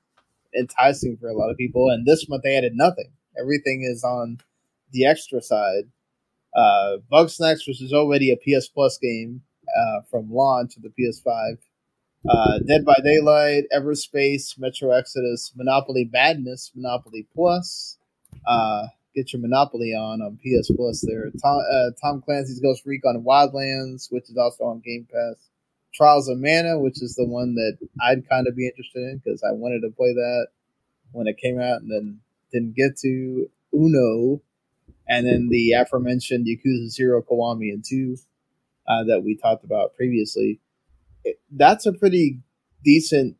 [0.58, 3.10] enticing for a lot of people and this month they added nothing.
[3.40, 4.38] Everything is on
[4.92, 5.84] the extra side.
[6.56, 9.42] Uh Bugsnax which is already a ps plus game
[9.76, 11.58] uh, from launch of the PS5.
[12.28, 17.98] Uh, Dead by Daylight, Everspace, Metro Exodus, Monopoly Madness, Monopoly Plus.
[18.46, 21.30] Uh, get your Monopoly on on PS Plus there.
[21.42, 25.36] Tom, uh, Tom Clancy's Ghost Recon Wildlands, which is also on Game Pass.
[25.94, 29.42] Trials of Mana, which is the one that I'd kind of be interested in because
[29.42, 30.48] I wanted to play that
[31.12, 32.20] when it came out and then
[32.52, 33.48] didn't get to.
[33.74, 34.40] Uno,
[35.08, 38.16] and then the aforementioned Yakuza Zero, Kiwami, and 2
[38.88, 40.60] uh, that we talked about previously.
[41.24, 42.40] It, that's a pretty
[42.84, 43.36] decent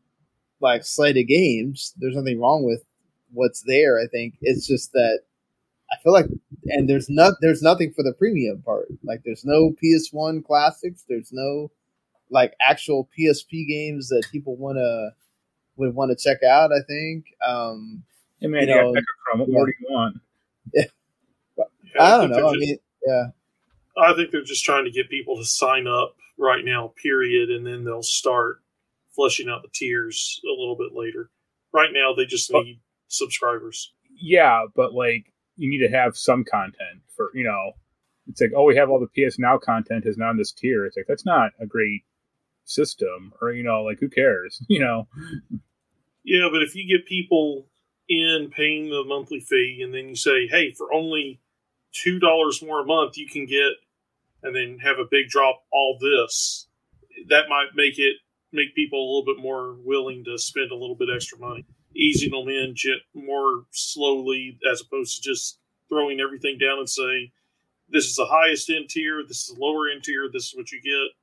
[0.60, 1.94] like slate of games.
[1.98, 2.84] There's nothing wrong with
[3.32, 3.98] what's there.
[4.00, 5.20] I think it's just that
[5.92, 6.26] I feel like,
[6.66, 8.88] and there's not there's nothing for the premium part.
[9.04, 11.04] Like there's no PS1 classics.
[11.08, 11.70] There's no
[12.30, 15.10] like actual PSP games that people want to
[15.76, 16.72] would want to check out.
[16.72, 17.26] I think.
[17.46, 18.04] Um,
[18.40, 19.38] Hey man, You know, Mechachrome.
[19.40, 20.20] What more do you want?
[20.74, 20.84] Yeah.
[22.00, 22.50] I don't know.
[22.50, 23.24] I mean, yeah.
[23.96, 27.66] I think they're just trying to get people to sign up right now, period, and
[27.66, 28.58] then they'll start
[29.14, 31.30] fleshing out the tiers a little bit later.
[31.72, 33.92] Right now, they just need subscribers.
[34.20, 37.72] Yeah, but like you need to have some content for you know.
[38.28, 40.84] It's like oh, we have all the PS Now content is now on this tier.
[40.84, 42.02] It's like that's not a great
[42.64, 44.62] system, or you know, like who cares?
[44.68, 45.08] You know,
[46.24, 47.66] Yeah, but if you get people
[48.08, 51.40] in paying the monthly fee, and then you say, "Hey, for only
[51.92, 53.72] two dollars more a month, you can get,"
[54.46, 56.68] and then have a big drop all this,
[57.28, 58.16] that might make it
[58.52, 62.30] make people a little bit more willing to spend a little bit extra money, easing
[62.30, 62.74] them in
[63.14, 67.32] more slowly, as opposed to just throwing everything down and say,
[67.88, 69.22] "This is the highest end tier.
[69.26, 70.30] This is the lower end tier.
[70.32, 71.16] This is what you get."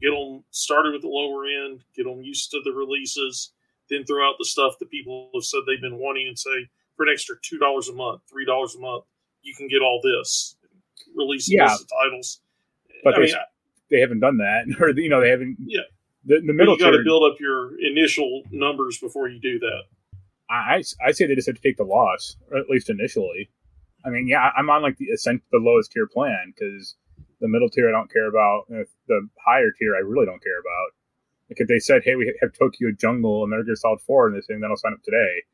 [0.00, 1.82] Get them started with the lower end.
[1.96, 3.52] Get them used to the releases
[3.88, 7.04] then throw out the stuff that people have said they've been wanting and say for
[7.06, 9.04] an extra two dollars a month, three dollars a month,
[9.42, 10.56] you can get all this.
[11.14, 11.74] Release Yeah.
[12.02, 12.40] titles.
[13.04, 13.34] But I they mean,
[13.90, 15.56] they haven't done that, or you know, they haven't.
[15.60, 15.80] Yeah.
[16.24, 19.82] The, the middle you got to build up your initial numbers before you do that.
[20.50, 23.50] I, I I say they just have to take the loss, or at least initially.
[24.04, 26.96] I mean, yeah, I'm on like the ascent, the lowest tier plan because
[27.40, 28.64] the middle tier I don't care about.
[28.68, 30.92] The higher tier I really don't care about.
[31.50, 34.34] Like if they said, "Hey, we have Tokyo Jungle and Metal Gear Solid 4 and
[34.34, 35.44] they're saying that'll sign up today,"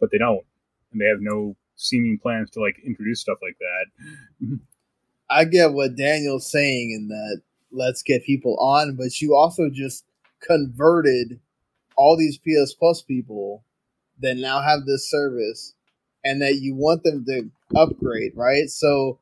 [0.00, 0.44] but they don't,
[0.92, 4.58] and they have no seeming plans to like introduce stuff like that.
[5.28, 10.04] I get what Daniel's saying in that let's get people on, but you also just
[10.40, 11.40] converted
[11.96, 13.64] all these PS Plus people
[14.20, 15.74] that now have this service
[16.24, 18.68] and that you want them to upgrade, right?
[18.68, 19.18] So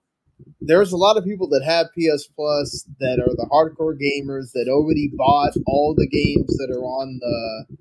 [0.60, 4.68] there's a lot of people that have PS Plus that are the hardcore gamers that
[4.68, 7.76] already bought all the games that are on the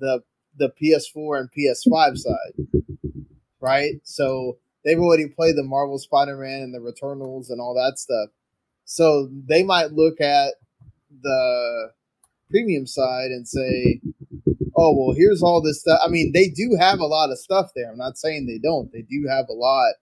[0.00, 0.22] the
[0.56, 2.66] the PS4 and PS5 side,
[3.60, 3.94] right?
[4.02, 8.30] So they've already played the Marvel Spider-Man and the Returnals and all that stuff.
[8.84, 10.54] So they might look at
[11.22, 11.90] the
[12.50, 14.00] premium side and say,
[14.74, 17.70] "Oh, well, here's all this stuff." I mean, they do have a lot of stuff
[17.76, 17.90] there.
[17.90, 18.90] I'm not saying they don't.
[18.90, 19.94] They do have a lot.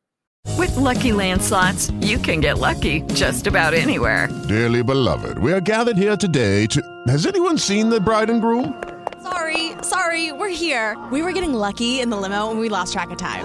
[0.57, 4.29] With LuckyLand Slots, you can get lucky just about anywhere.
[4.47, 6.81] Dearly beloved, we are gathered here today to.
[7.09, 8.83] Has anyone seen the bride and groom?
[9.23, 10.97] Sorry, sorry, we're here.
[11.11, 13.45] We were getting lucky in the limo and we lost track of time.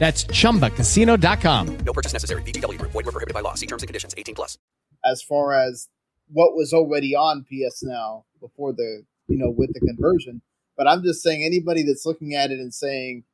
[0.00, 1.76] That's chumbacasino.com.
[1.84, 2.42] No purchase necessary.
[2.42, 2.92] VGW Group.
[2.92, 3.52] Void were prohibited by law.
[3.52, 4.14] See terms and conditions.
[4.16, 4.56] 18 plus.
[5.04, 5.88] As far as
[6.32, 10.40] what was already on PS Now before the you know with the conversion,
[10.76, 13.24] but I'm just saying anybody that's looking at it and saying,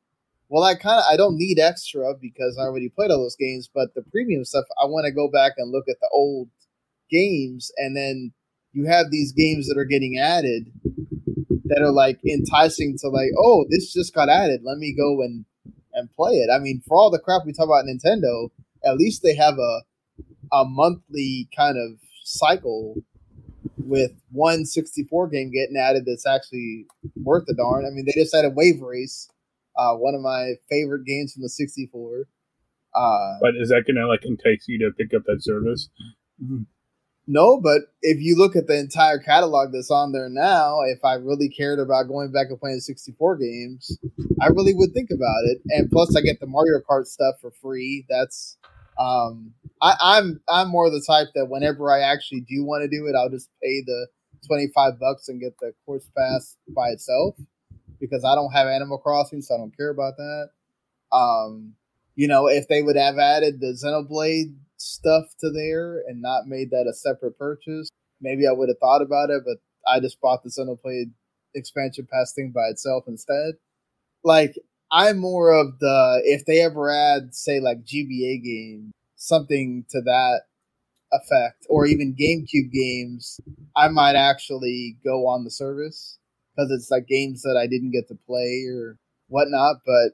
[0.48, 3.70] "Well, I kind of I don't need extra because I already played all those games,
[3.72, 6.48] but the premium stuff I want to go back and look at the old
[7.08, 8.32] games, and then
[8.72, 10.72] you have these games that are getting added
[11.66, 14.62] that are like enticing to like, oh, this just got added.
[14.64, 15.44] Let me go and
[15.96, 16.50] and play it.
[16.54, 18.50] I mean, for all the crap we talk about Nintendo,
[18.84, 19.80] at least they have a
[20.52, 22.94] a monthly kind of cycle
[23.78, 27.84] with one 64 game getting added that's actually worth the darn.
[27.84, 29.28] I mean, they just added Wave Race,
[29.76, 32.28] uh, one of my favorite games from the 64.
[32.94, 35.88] Uh, but is that going to like entice you to pick up that service?
[37.28, 41.14] No, but if you look at the entire catalog that's on there now, if I
[41.14, 43.98] really cared about going back and playing 64 games,
[44.40, 45.58] I really would think about it.
[45.70, 48.06] And plus, I get the Mario Kart stuff for free.
[48.08, 48.56] That's
[48.98, 53.06] um, I, I'm I'm more the type that whenever I actually do want to do
[53.06, 54.06] it, I'll just pay the
[54.46, 57.34] 25 bucks and get the course pass by itself
[58.00, 60.50] because I don't have Animal Crossing, so I don't care about that.
[61.12, 61.74] Um,
[62.14, 66.70] you know, if they would have added the Xenoblade stuff to there and not made
[66.70, 67.88] that a separate purchase,
[68.20, 69.58] maybe I would have thought about it, but
[69.90, 71.10] I just bought the Xenoblade
[71.54, 73.54] expansion pass thing by itself instead.
[74.24, 74.56] Like,
[74.92, 80.42] I'm more of the if they ever add, say, like GBA game, something to that
[81.12, 83.40] effect, or even GameCube games,
[83.76, 86.18] I might actually go on the service
[86.54, 89.76] because it's like games that I didn't get to play or whatnot.
[89.86, 90.12] But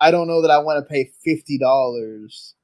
[0.00, 2.54] I don't know that I want to pay fifty dollars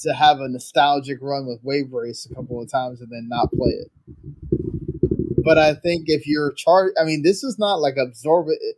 [0.00, 3.50] to have a nostalgic run with Wave Race a couple of times and then not
[3.52, 3.90] play it.
[5.44, 8.76] But I think if you're charged, I mean, this is not like absorb it.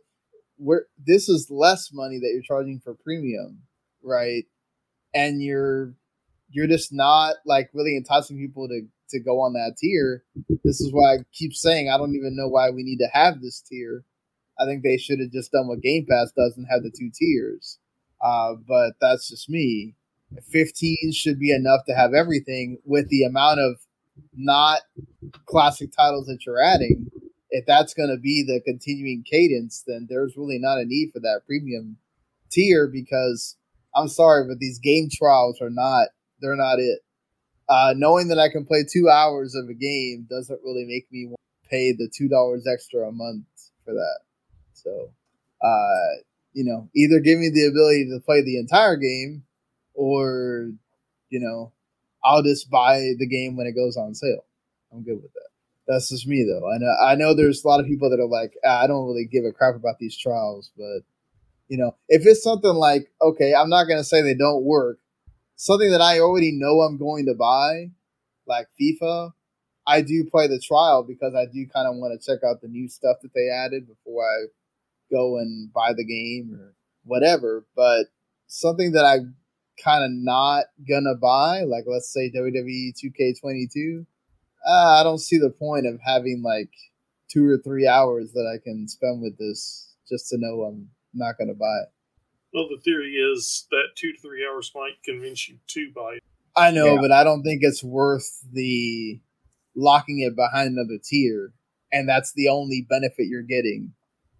[0.57, 3.63] Where this is less money that you're charging for premium,
[4.03, 4.45] right?
[5.13, 5.93] And you're
[6.49, 10.23] you're just not like really enticing people to to go on that tier.
[10.63, 13.41] This is why I keep saying I don't even know why we need to have
[13.41, 14.03] this tier.
[14.59, 17.11] I think they should have just done what Game Pass does and have the two
[17.13, 17.77] tiers.
[18.23, 19.95] Uh, but that's just me.
[20.51, 23.75] 15 should be enough to have everything with the amount of
[24.33, 24.81] not
[25.45, 27.09] classic titles that you're adding.
[27.49, 31.19] If that's going to be the continuing cadence, then there's really not a need for
[31.19, 31.97] that premium
[32.51, 33.55] tier because
[33.95, 36.09] I'm sorry, but these game trials are not,
[36.41, 36.99] they're not it.
[37.69, 41.27] Uh, knowing that I can play two hours of a game doesn't really make me
[41.27, 43.45] want to pay the $2 extra a month
[43.83, 44.19] for that.
[44.73, 45.09] So,
[45.63, 46.21] uh,
[46.53, 49.44] you know, either give me the ability to play the entire game
[49.95, 50.71] or
[51.29, 51.71] you know,
[52.23, 54.45] I'll just buy the game when it goes on sale.
[54.91, 55.49] I'm good with that.
[55.87, 56.69] That's just me though.
[56.69, 59.07] I know I know there's a lot of people that are like, ah, I don't
[59.07, 61.01] really give a crap about these trials, but
[61.67, 64.99] you know, if it's something like, okay, I'm not gonna say they don't work,
[65.55, 67.91] something that I already know I'm going to buy,
[68.45, 69.31] like FIFA,
[69.87, 72.67] I do play the trial because I do kind of want to check out the
[72.67, 74.45] new stuff that they added before I
[75.11, 76.73] go and buy the game or
[77.03, 77.65] whatever.
[77.75, 78.07] But
[78.47, 79.19] something that I
[79.83, 84.05] kind of not gonna buy, like let's say WWE 2K22,
[84.67, 86.69] uh, I don't see the point of having like
[87.29, 91.37] two or three hours that I can spend with this just to know I'm not
[91.37, 91.89] gonna buy it.
[92.53, 96.23] Well, the theory is that two to three hours might convince you to buy it.
[96.55, 97.01] I know, Yeah.
[97.01, 99.19] but I don't think it's worth the
[99.75, 101.53] locking it behind another tier,
[101.91, 103.93] and that's the only benefit you're getting,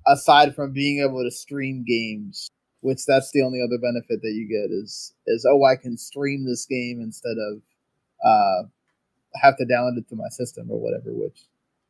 [0.07, 2.49] aside from being able to stream games.
[2.85, 6.45] Which that's the only other benefit that you get is is oh I can stream
[6.45, 7.61] this game instead of
[8.23, 8.67] uh
[9.41, 11.09] have to download it to my system or whatever.
[11.11, 11.41] Which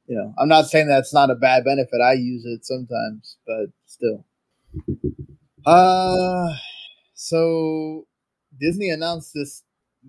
[0.07, 1.99] you know I'm not saying that's not a bad benefit.
[2.01, 4.25] I use it sometimes, but still.
[5.65, 6.53] Uh,
[7.13, 8.07] so
[8.57, 9.63] Disney announced this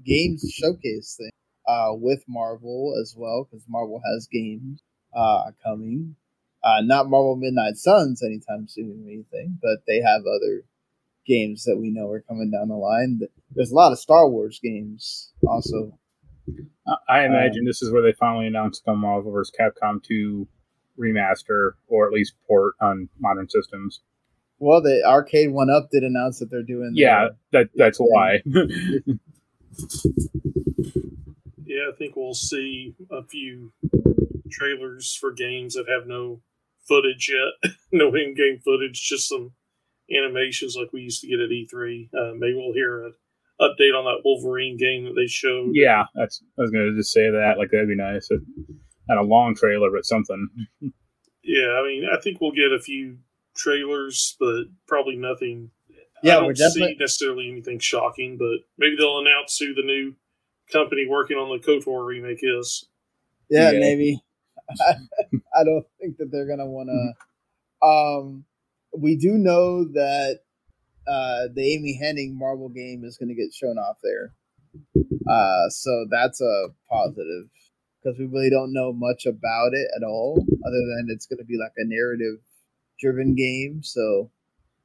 [0.04, 1.30] games showcase thing
[1.66, 4.82] uh, with Marvel as well because Marvel has games
[5.16, 6.14] uh, coming.
[6.62, 10.62] Uh, not Marvel Midnight Suns anytime soon or anything, but they have other
[11.26, 13.20] games that we know are coming down the line.
[13.54, 15.98] There's a lot of Star Wars games also.
[16.86, 19.52] I- I Um, imagine this is where they finally announced the Marvel vs.
[19.58, 20.46] Capcom 2
[20.98, 24.00] remaster, or at least port on modern systems.
[24.58, 26.92] Well, the Arcade One Up did announce that they're doing.
[26.94, 28.42] Yeah, that that's why.
[31.68, 33.72] Yeah, I think we'll see a few
[34.50, 36.40] trailers for games that have no
[36.88, 39.52] footage yet, no in-game footage, just some
[40.14, 42.08] animations like we used to get at E3.
[42.14, 43.14] Uh, maybe we'll hear an
[43.60, 45.70] update on that Wolverine game that they showed.
[45.72, 46.42] yeah, that's.
[46.58, 47.54] I was gonna just say that.
[47.58, 48.28] Like that'd be nice.
[49.08, 50.48] Not a long trailer, but something.
[51.42, 53.18] Yeah, I mean, I think we'll get a few
[53.56, 55.70] trailers, but probably nothing.
[56.22, 59.82] Yeah, I we're don't definitely- see necessarily anything shocking, but maybe they'll announce who the
[59.82, 60.14] new
[60.72, 62.88] company working on the KOTOR remake is.
[63.48, 63.78] Yeah, Yeah.
[63.78, 64.20] maybe.
[64.88, 67.86] I don't think that they're gonna want to.
[67.86, 68.44] Um,
[68.98, 70.40] we do know that
[71.06, 74.34] uh, the Amy Hennig Marvel game is going to get shown off there.
[75.28, 77.48] Uh, so that's a positive
[78.02, 81.44] because we really don't know much about it at all, other than it's going to
[81.44, 82.38] be like a narrative
[83.00, 83.82] driven game.
[83.82, 84.30] So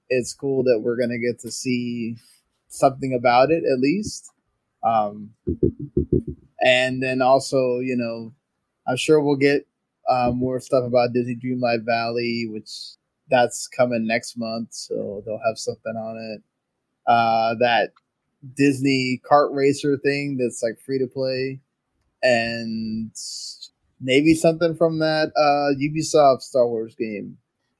[0.09, 2.17] it's cool that we're going to get to see
[2.67, 4.31] something about it at least.
[4.83, 5.31] Um,
[6.59, 8.33] and then also, you know,
[8.87, 9.67] I'm sure we'll get
[10.09, 12.69] uh, more stuff about Disney Dreamlight Valley, which
[13.31, 16.43] that's coming next month, so they'll have something on it.
[17.07, 17.91] Uh, that
[18.55, 21.59] Disney kart racer thing that's like free to play,
[22.21, 23.11] and
[23.99, 27.37] maybe something from that uh, Ubisoft Star Wars game.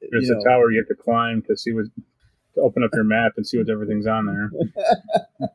[0.09, 0.43] There's You a know.
[0.43, 1.85] tower you have to climb to see what
[2.55, 4.51] to open up your map and see what everything's on there.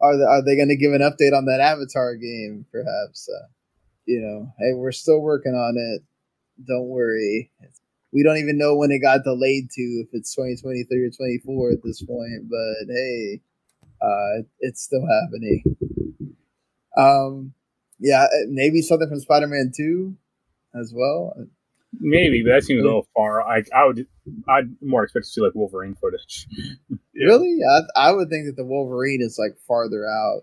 [0.00, 2.66] are they, are they going to give an update on that Avatar game?
[2.72, 3.28] Perhaps.
[3.28, 3.46] Uh,
[4.06, 6.02] you know, hey, we're still working on it.
[6.66, 7.50] Don't worry.
[8.16, 11.82] We don't even know when it got delayed to, if it's 2023 or 24 at
[11.84, 12.48] this point.
[12.48, 13.42] But hey,
[14.00, 15.76] uh, it's still happening.
[16.96, 17.52] Um,
[17.98, 20.16] yeah, uh, maybe something from Spider-Man 2
[20.80, 21.34] as well.
[22.00, 23.42] Maybe, but that seems a little far.
[23.42, 24.06] I I would
[24.48, 26.48] I'd more expect to see like Wolverine footage.
[27.18, 27.60] Really?
[27.64, 30.42] I, I would think that the Wolverine is like farther out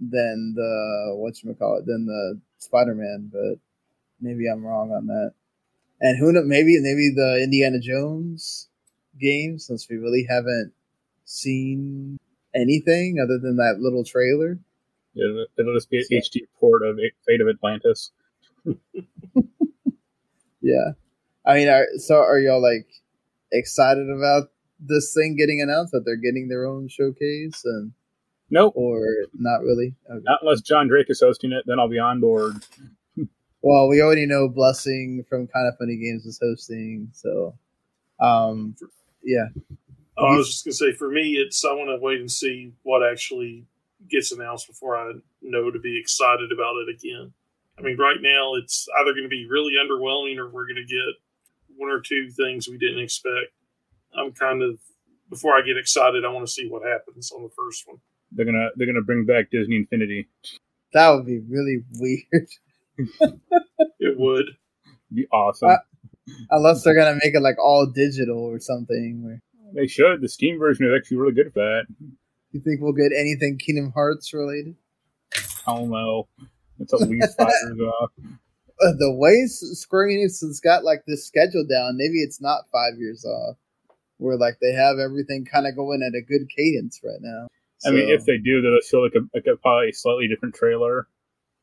[0.00, 3.60] than the what you call it than the Spider Man, but
[4.20, 5.32] maybe I'm wrong on that.
[6.00, 6.44] And who knows?
[6.46, 8.68] Maybe maybe the Indiana Jones
[9.20, 10.72] game, since we really haven't
[11.24, 12.18] seen
[12.54, 14.58] anything other than that little trailer.
[15.14, 18.12] It'll, it'll just be an HD port of Fate of Atlantis.
[20.60, 20.92] Yeah,
[21.46, 22.88] I mean, are, so are y'all like
[23.52, 27.92] excited about this thing getting announced that they're getting their own showcase and
[28.50, 28.72] Nope.
[28.76, 29.94] or not really?
[30.10, 30.20] Okay.
[30.24, 32.56] Not unless John Drake is hosting it, then I'll be on board.
[33.62, 37.54] Well, we already know Blessing from Kind of Funny Games is hosting, so
[38.20, 38.76] um,
[39.22, 39.48] yeah.
[40.16, 42.72] Oh, I was just gonna say, for me, it's I want to wait and see
[42.82, 43.64] what actually
[44.08, 47.32] gets announced before I know to be excited about it again.
[47.78, 50.84] I mean, right now it's either going to be really underwhelming or we're going to
[50.84, 51.14] get
[51.76, 53.52] one or two things we didn't expect.
[54.16, 54.78] I'm kind of
[55.30, 57.98] before I get excited, I want to see what happens on the first one.
[58.32, 60.28] They're gonna they're gonna bring back Disney Infinity.
[60.92, 62.48] That would be really weird.
[64.00, 64.46] It would.
[65.12, 65.70] Be awesome.
[65.70, 65.76] Uh,
[66.50, 69.22] Unless they're gonna make it like all digital or something.
[69.24, 69.40] Where
[69.74, 70.20] they should.
[70.20, 71.86] The Steam version is actually really good for that.
[72.52, 74.76] you think we'll get anything Kingdom Hearts related?
[75.66, 76.28] I don't know.
[76.80, 78.10] It's at least five years off.
[78.80, 82.98] Uh, the way Square Enix has got like this schedule down, maybe it's not five
[82.98, 83.56] years off.
[84.18, 87.48] Where like they have everything kind of going at a good cadence right now.
[87.86, 91.06] I mean, if they do, they'll show like a, like a probably slightly different trailer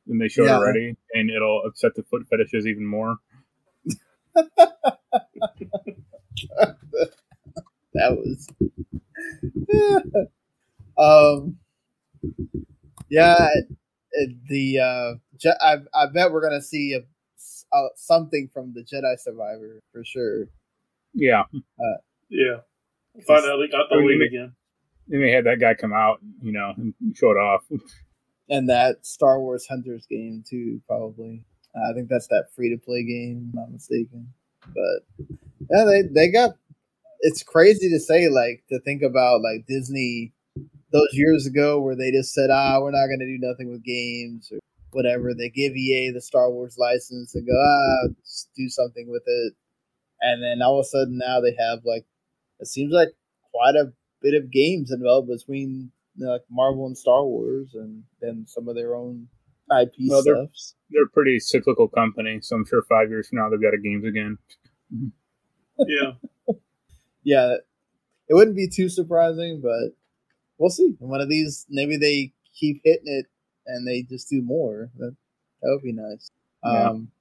[0.07, 0.57] than they showed Yeah.
[0.57, 3.17] already, and it'll upset the foot fetishes even more.
[7.93, 8.47] that was
[10.97, 11.57] um
[13.09, 13.47] yeah
[14.49, 16.99] the uh Je- I, I bet we're gonna see a,
[17.77, 20.47] a, something from the jedi survivor for sure
[21.13, 21.43] Yeah.
[21.53, 21.97] uh
[22.29, 22.57] Yeah.
[23.27, 24.55] finally got the lead they- again.
[25.07, 27.63] They had that guy come out, you know, and show it off.
[28.49, 31.43] and that star wars hunters game too probably.
[31.75, 34.27] I think that's that free to play game if i'm not mistaken.
[34.73, 35.27] But
[35.69, 36.51] yeah they they got
[37.21, 40.33] it's crazy to say like to think about like disney
[40.91, 44.49] those years ago where they just said ah we're not to do nothing with games
[44.51, 44.59] or
[44.91, 45.33] whatever.
[45.33, 48.07] They give ea the star wars license and go ah
[48.55, 49.53] do something with it.
[50.21, 52.05] And then all of a sudden now they have like
[52.59, 53.09] it seems like
[53.51, 53.91] quite a
[54.21, 58.67] bit of games involved between you know, like marvel and star wars and then some
[58.67, 59.27] of their own
[59.79, 60.47] ip Well, they're,
[60.89, 63.81] they're a pretty cyclical company, so I'm sure five years from now they've got a
[63.81, 64.37] games again.
[65.77, 66.13] Yeah.
[67.25, 67.55] yeah,
[68.29, 69.93] it wouldn't be too surprising, but
[70.57, 70.95] we'll see.
[70.99, 73.25] One of these, maybe they keep hitting it
[73.67, 74.89] and they just do more.
[74.97, 75.17] That
[75.61, 76.31] that would be nice.
[76.63, 76.89] Yeah.
[76.89, 77.11] Um,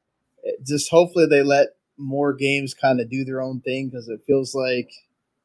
[0.66, 4.54] just hopefully they let more games kind of do their own thing because it feels
[4.54, 4.90] like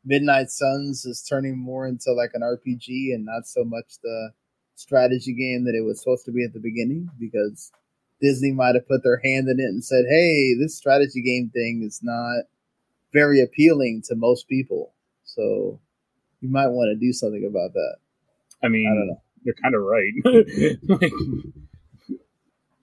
[0.06, 4.32] Midnight Suns is turning more into like an RPG and not so much the
[4.76, 7.72] strategy game that it was supposed to be at the beginning because
[8.22, 11.84] Disney might have put their hand in it and said, "Hey, this strategy game thing
[11.86, 12.46] is not
[13.14, 14.94] very appealing to most people.
[15.26, 15.80] So
[16.42, 17.98] you might want to do something about that."
[18.64, 19.22] I mean, I don't know.
[19.44, 21.50] They're kind of right.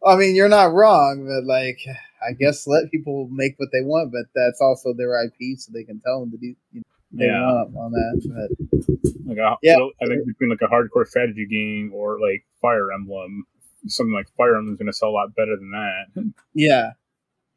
[0.06, 1.80] I mean, you're not wrong, but like,
[2.26, 5.82] I guess let people make what they want, but that's also their IP, so they
[5.82, 6.82] can tell them to do you know,
[7.12, 7.40] they Yeah.
[7.64, 8.22] want on that.
[8.28, 9.76] But like a, Yeah.
[9.76, 13.44] well, I think between like a hardcore strategy game or like Fire Emblem,
[13.86, 16.32] something like Fire Emblem is going to sell a lot better than that.
[16.54, 16.92] Yeah,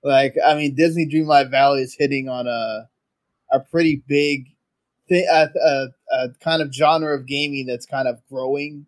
[0.03, 2.89] like I mean, Disney Dreamlight Valley is hitting on a
[3.51, 4.45] a pretty big
[5.07, 8.85] thing, a, a, a kind of genre of gaming that's kind of growing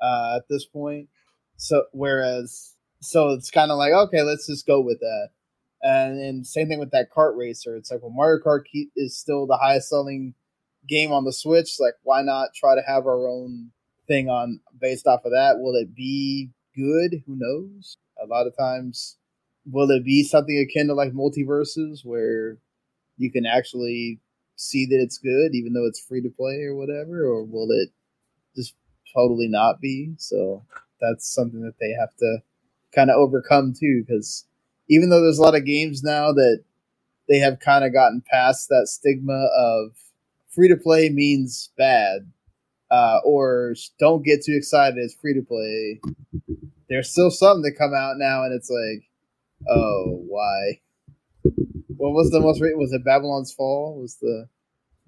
[0.00, 1.08] uh, at this point.
[1.56, 5.28] So whereas, so it's kind of like okay, let's just go with that.
[5.82, 7.76] And and same thing with that kart racer.
[7.76, 8.64] It's like well, Mario Kart
[8.96, 10.34] is still the highest selling
[10.86, 11.80] game on the Switch.
[11.80, 13.70] Like, why not try to have our own
[14.06, 15.58] thing on based off of that?
[15.58, 17.22] Will it be good?
[17.26, 17.96] Who knows?
[18.22, 19.16] A lot of times,
[19.70, 22.58] will it be something akin to like MultiVersus where
[23.16, 24.18] you can actually
[24.56, 27.88] see that it's good even though it's free to play or whatever, or will it
[28.54, 28.74] just
[29.14, 30.12] totally not be?
[30.18, 30.62] So
[31.00, 32.38] that's something that they have to
[32.94, 34.44] kind of overcome too, because
[34.90, 36.62] even though there's a lot of games now that
[37.28, 39.92] they have kind of gotten past that stigma of
[40.48, 42.30] free to play means bad
[42.90, 46.00] uh, or don't get too excited it's free to play
[46.90, 49.08] there's still some that come out now and it's like
[49.68, 50.80] oh why?
[51.96, 53.98] What was the most re- was it babylon's fall?
[54.00, 54.48] Was the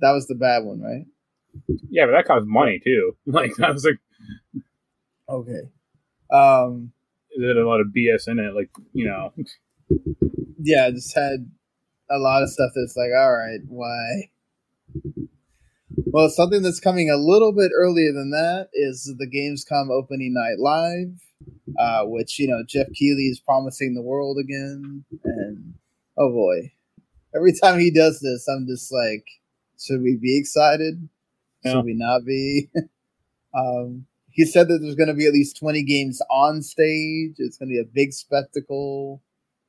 [0.00, 1.06] that was the bad one right?
[1.90, 3.16] Yeah, but that costs money too.
[3.26, 3.98] Like that was like,
[5.28, 5.70] okay.
[6.30, 6.92] Um
[7.36, 8.54] there's a lot of BS in it.
[8.54, 9.32] Like you know,
[10.58, 11.50] yeah, I just had
[12.10, 14.30] a lot of stuff that's like, all right, why?
[15.96, 20.58] Well, something that's coming a little bit earlier than that is the Gamescom opening night
[20.58, 21.20] live,
[21.78, 25.74] uh, which you know Geoff Keighley is promising the world again, and
[26.16, 26.72] oh boy,
[27.34, 29.26] every time he does this, I'm just like,
[29.78, 31.08] should we be excited?
[31.64, 31.72] Yeah.
[31.72, 32.70] Should we not be?
[33.54, 37.34] um, he said that there's going to be at least 20 games on stage.
[37.38, 39.22] It's going to be a big spectacle.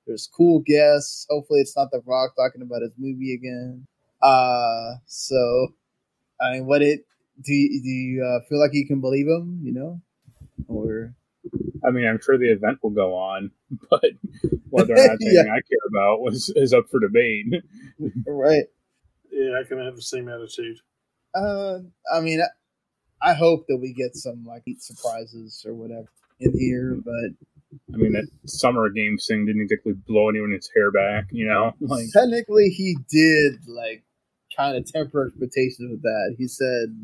[0.05, 1.25] There's cool guests.
[1.29, 3.87] Hopefully, it's not The Rock talking about his movie again.
[4.21, 5.73] Uh, so,
[6.41, 7.05] I mean, what it
[7.41, 7.53] do?
[7.53, 9.59] You, do you uh, feel like you can believe him?
[9.63, 10.01] You know,
[10.67, 11.13] or
[11.85, 13.51] I mean, I'm sure the event will go on,
[13.89, 14.11] but
[14.69, 17.47] whether or not it's anything I care about was is up for debate.
[18.27, 18.65] right?
[19.31, 20.77] Yeah, I can have the same attitude.
[21.33, 21.79] Uh,
[22.13, 26.07] I mean, I, I hope that we get some like surprises or whatever
[26.39, 27.31] in here, but
[27.93, 31.73] I mean, that summer games thing didn't exactly blow anyone's hair back, you know.
[31.81, 34.03] Like, technically he did like
[34.55, 36.35] kind of temper expectations with that.
[36.37, 36.95] He said,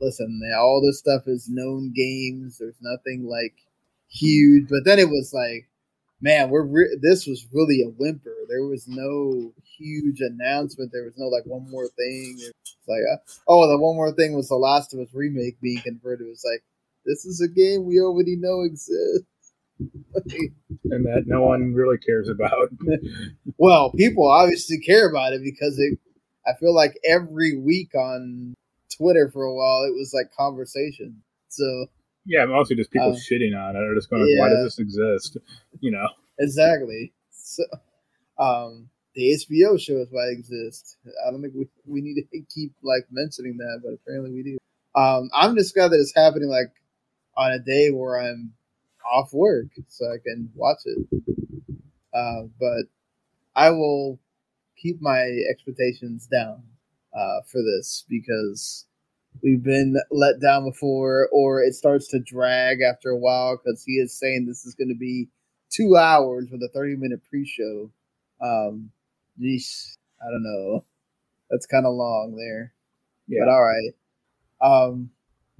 [0.00, 2.58] "Listen, all this stuff is known games.
[2.58, 3.54] There's nothing like
[4.08, 5.68] huge." But then it was like,
[6.20, 8.34] man, we're re- this was really a whimper.
[8.48, 10.90] There was no huge announcement.
[10.92, 12.36] There was no like one more thing.
[12.38, 15.80] It's like, uh, oh, the one more thing was the Last of Us remake being
[15.80, 16.26] converted.
[16.26, 16.62] It was like,
[17.04, 19.26] this is a game we already know exists.
[19.78, 22.70] And that no one really cares about.
[23.58, 25.98] well, people obviously care about it because it.
[26.46, 28.54] I feel like every week on
[28.96, 31.22] Twitter for a while it was like conversation.
[31.48, 31.86] So
[32.24, 33.80] yeah, mostly just people Uh, shitting on it.
[33.80, 35.38] They're just going, like, "Why does this exist?"
[35.80, 36.08] You know.
[36.38, 37.12] exactly.
[37.30, 37.62] So,
[38.38, 40.96] um, the HBO shows why exist.
[41.26, 44.58] I don't think we, we need to keep like mentioning that, but apparently we do.
[44.94, 46.72] Um, I'm just glad that it's happening like
[47.36, 48.52] on a day where I'm
[49.12, 51.06] off work, so I can watch it.
[52.14, 52.84] Uh, but
[53.54, 54.18] I will
[54.76, 56.62] keep my expectations down
[57.16, 58.86] uh, for this because
[59.42, 63.94] we've been let down before, or it starts to drag after a while because he
[63.94, 65.28] is saying this is going to be
[65.70, 67.90] two hours with a 30 minute pre show.
[68.40, 68.90] Um,
[69.38, 70.84] geez, I don't know.
[71.50, 72.72] That's kind of long there.
[73.28, 73.40] Yeah.
[73.44, 73.92] But all right.
[74.60, 75.10] Um,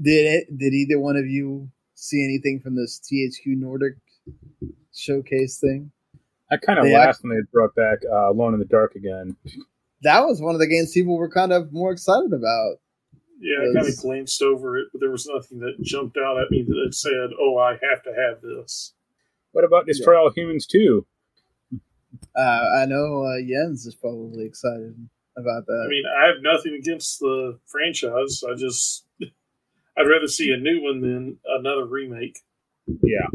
[0.00, 0.58] did it?
[0.58, 3.94] Did either one of you see anything from this THQ Nordic
[4.94, 5.90] showcase thing?
[6.50, 9.36] I kind of They laughed when they brought back uh, Alone in the Dark again.
[10.02, 12.76] That was one of the games people were kind of more excited about.
[13.40, 16.50] Yeah, I kind of glanced over it, but there was nothing that jumped out at
[16.50, 18.94] me that said, "Oh, I have to have this."
[19.52, 21.06] What about Destroy All Humans too?
[22.34, 24.94] Uh, I know uh, Jens is probably excited
[25.36, 25.82] about that.
[25.86, 28.42] I mean, I have nothing against the franchise.
[28.48, 29.05] I just,
[29.98, 32.38] I'd rather see a new one than another remake.
[33.02, 33.26] Yeah,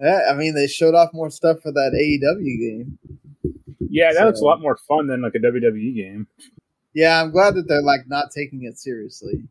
[0.00, 2.98] Yeah, I mean, they showed off more stuff for that AEW game.
[3.90, 6.26] yeah, that looks a lot more fun than like a WWE game.
[6.94, 9.42] Yeah, I'm glad that they're like not taking it seriously.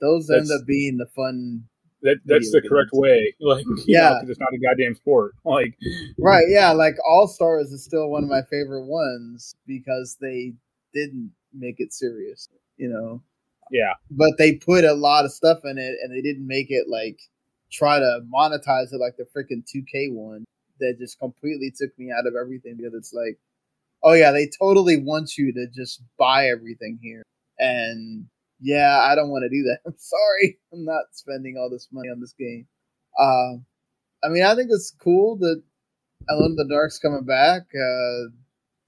[0.00, 1.64] Those end up being the fun.
[2.02, 3.34] That that's the Video correct way.
[3.40, 4.10] Like, Yeah.
[4.10, 5.32] know, 'cause it's not a goddamn sport.
[5.44, 5.74] Like,
[6.18, 10.54] Right, yeah, like All Stars is still one of my favorite ones because they
[10.94, 13.22] didn't make it serious, you know.
[13.70, 16.86] Yeah, But they put a lot of stuff in it and they didn't make it
[16.88, 17.18] like
[17.72, 20.44] try to monetize it like the freaking 2K one
[20.80, 23.38] that just completely took me out of everything because it's like,
[24.02, 27.22] oh yeah, they totally want you to just buy everything here.
[27.58, 28.26] And
[28.60, 29.80] yeah, I don't want to do that.
[29.86, 30.58] I'm sorry.
[30.72, 32.66] I'm not spending all this money on this game.
[33.18, 33.64] Um,
[34.24, 35.62] I mean, I think it's cool that
[36.28, 37.62] Alone in the Dark's coming back.
[37.74, 38.28] Uh,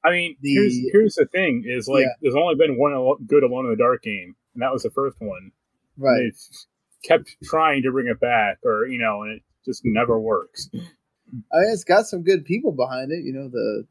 [0.05, 2.13] I mean, The- here's here's the thing: is like Yeah.
[2.21, 2.93] there's only been one
[3.27, 5.53] good Alone in the Dark game, and that was the first one.
[5.97, 6.19] right.
[6.19, 10.19] And They've kept trying to bring it back, or you know, and it just never
[10.21, 10.69] works.
[10.75, 13.25] I mean, it's got some good people behind it.
[13.25, 13.87] You know, the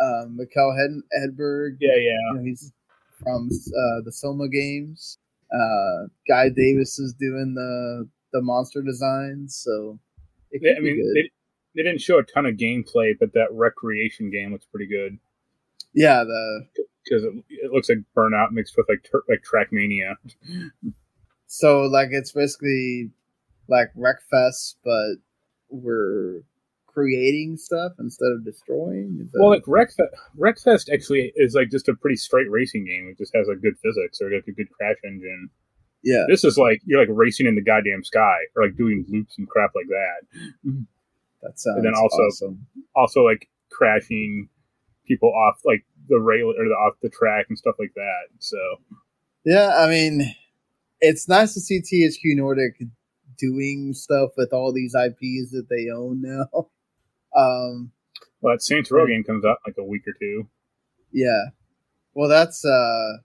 [0.00, 1.76] um, Mikael Hed- Hedberg.
[1.80, 2.72] Yeah, You yeah, know, he's
[3.22, 5.18] from uh, the Soma games.
[5.52, 9.98] Uh, Guy Davis is doing the the monster designs, so
[10.52, 11.30] They- could I mean, they,
[11.74, 15.18] they didn't show a ton of gameplay, but that Wreckreation game looks pretty good
[15.94, 16.66] yeah, the
[17.08, 20.14] because it, it looks like Burnout mixed with like tur- like Trackmania.
[21.46, 23.10] so like it's basically
[23.68, 25.16] like Wreckfest, but
[25.70, 26.40] we're
[26.86, 29.28] creating stuff instead of destroying.
[29.34, 33.08] Well, like Wreckfest, Wreckfest actually is like just a pretty straight racing game.
[33.10, 35.50] It just has like good physics or like a good crash engine.
[36.02, 39.36] yeah, This is like you're like racing in the goddamn sky or like doing loops
[39.38, 40.86] and crap like that.
[41.42, 42.66] that sounds and then also- awesome.
[42.96, 44.48] Also like crashing
[45.06, 48.22] people off like the rail or the off the track and stuff like that.
[48.38, 48.56] So
[49.44, 50.34] Yeah, I mean,
[51.00, 52.80] it's nice to see THQ Nordic
[53.38, 56.68] doing stuff with all these IPs that they own now.
[57.36, 57.92] Um,
[58.40, 60.48] well, that Saints Row game comes out like a week or two.
[61.12, 61.42] yeah.
[62.14, 63.18] Well, that's uh,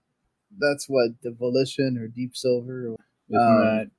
[0.58, 2.90] that's what the Volition or Deep Silver.
[3.32, 3.90] Or, Um,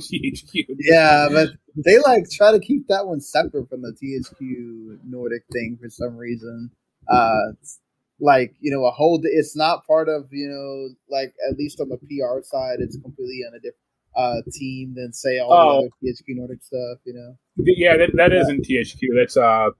[0.00, 0.64] THQ?
[0.78, 1.48] yeah, but
[1.84, 6.16] they like try to keep that one separate from the THQ Nordic thing for some
[6.16, 6.70] reason.
[7.08, 7.80] Uh, it's
[8.20, 9.20] like you know, a whole.
[9.24, 13.40] It's not part of you know, like at least on the PR side, it's completely
[13.48, 13.76] on a different
[14.16, 15.80] uh team than say all Oh.
[15.80, 16.98] the other THQ Nordic stuff.
[17.04, 17.36] You know.
[17.56, 19.00] Yeah, that, that isn't THQ.
[19.16, 19.70] That's uh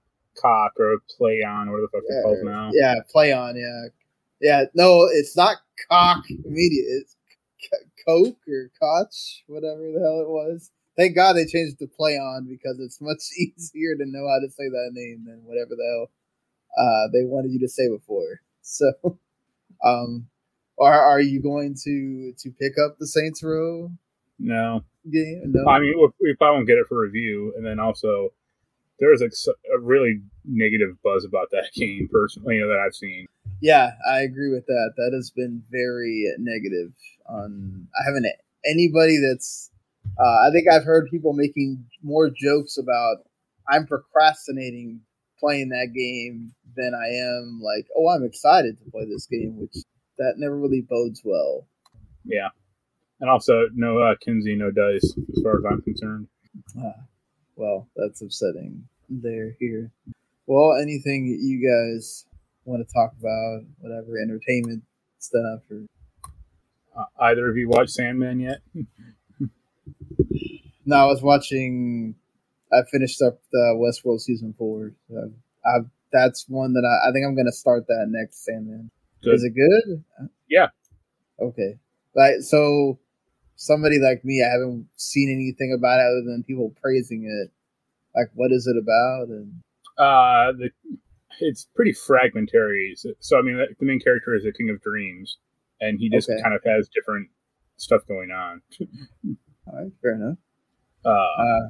[0.40, 2.70] Cock or Plaion whatever the fuck it's called now.
[2.72, 3.54] Yeah, Plaion.
[3.56, 3.88] Yeah,
[4.40, 4.64] yeah.
[4.74, 5.56] No, it's not
[5.88, 6.82] cock media.
[7.00, 7.16] It's
[7.60, 7.68] C-
[8.06, 10.70] Coke or Koch, whatever the hell it was.
[10.96, 14.50] Thank God they changed it to Plaion because it's much easier to know how to
[14.50, 16.10] say that name than whatever the hell
[16.78, 18.40] uh, they wanted you to say before.
[18.66, 18.90] So,
[19.84, 20.26] um,
[20.80, 23.90] are are you going to to pick up the Saints Row
[24.38, 25.42] No, game?
[25.52, 25.68] No.
[25.68, 28.32] I mean we, probably won't get it for review, and then also
[29.00, 29.32] there's like
[29.74, 33.26] a really negative buzz about that game personally, you know, that I've seen.
[33.60, 34.92] Yeah, I agree with that.
[34.96, 36.92] That has been very negative.
[37.28, 38.26] On I haven't
[38.64, 39.70] anybody that's.
[40.18, 43.18] Uh, I think I've heard people making more jokes about
[43.68, 45.00] I'm procrastinating
[45.44, 49.74] playing that game than I am like, oh, I'm excited to play this game, which
[50.18, 51.66] that never really bodes well.
[52.24, 52.48] Yeah,
[53.20, 56.28] and also no uh, Kinzie, no dice, as far as I'm concerned.
[56.78, 57.02] Ah,
[57.56, 58.84] well, that's upsetting.
[59.08, 59.90] There, here.
[60.46, 62.24] Well, anything that you guys
[62.64, 64.82] want to talk about, whatever entertainment
[65.18, 65.84] stuff or
[66.96, 68.58] Uh, either of you watched Sandman yet?
[70.86, 72.14] No, I was watching.
[72.74, 74.92] I finished up the Westworld season four.
[75.08, 75.30] So
[75.64, 75.78] I,
[76.12, 78.90] that's one that I, I think I'm gonna start that next Sandman.
[79.22, 79.34] Good.
[79.34, 80.04] Is it good?
[80.48, 80.68] Yeah.
[81.40, 81.78] Okay.
[82.14, 82.98] Like so,
[83.56, 87.50] somebody like me, I haven't seen anything about it other than people praising it.
[88.18, 89.28] Like, what is it about?
[89.28, 89.60] And
[89.98, 90.70] Uh, the
[91.40, 92.94] it's pretty fragmentary.
[92.96, 95.38] So, so, I mean, the main character is a king of dreams,
[95.80, 96.40] and he just Okay.
[96.40, 97.28] kind of has different
[97.76, 98.62] stuff going on.
[99.66, 100.38] all right, fair enough.
[101.04, 101.68] Uh, Uh,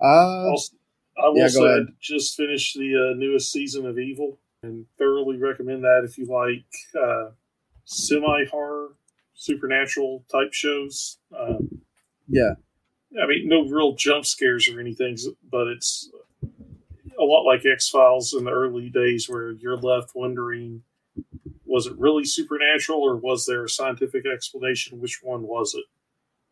[0.00, 0.76] uh Also,
[1.16, 5.36] I will yeah, say, I just finished the uh, newest season of Evil and thoroughly
[5.36, 6.64] recommend that if you like
[7.00, 7.30] uh,
[7.84, 8.94] semi horror,
[9.34, 11.18] supernatural type shows.
[11.38, 11.82] Um,
[12.28, 12.54] yeah,
[13.22, 15.16] I mean, no real jump scares or anything,
[15.50, 16.10] but it's
[16.42, 20.82] a lot like X Files in the early days where you're left wondering
[21.64, 25.00] was it really supernatural or was there a scientific explanation?
[25.00, 25.84] Which one was it?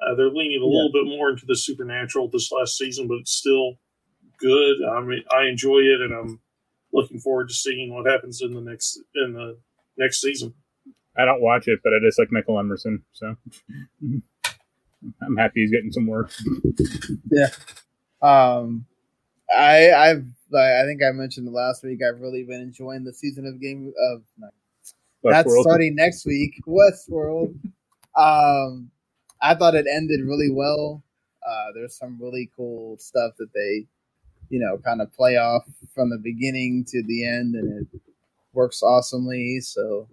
[0.01, 3.33] Uh, they're leaning a little bit more into the supernatural this last season, but it's
[3.33, 3.79] still
[4.39, 4.77] good.
[4.85, 6.41] I mean, I enjoy it, and I'm
[6.93, 9.59] looking forward to seeing what happens in the next in the
[9.97, 10.55] next season.
[11.17, 13.37] I don't watch it, but I just like Michael Emerson, so
[14.03, 16.31] I'm happy he's getting some work.
[17.31, 17.49] yeah.
[18.21, 18.87] Um,
[19.55, 22.01] I I've I think I mentioned last week.
[22.03, 24.23] I've really been enjoying the season of game of.
[24.39, 24.49] no,
[25.25, 26.61] That's starting next week.
[26.67, 27.59] Westworld.
[28.17, 28.91] Um,
[29.41, 31.03] I thought it ended really well.
[31.47, 33.87] Uh, there's some really cool stuff that they,
[34.49, 35.65] you know, kind of play off
[35.95, 38.01] from the beginning to the end, and it
[38.53, 39.61] works awesomely.
[39.61, 40.09] So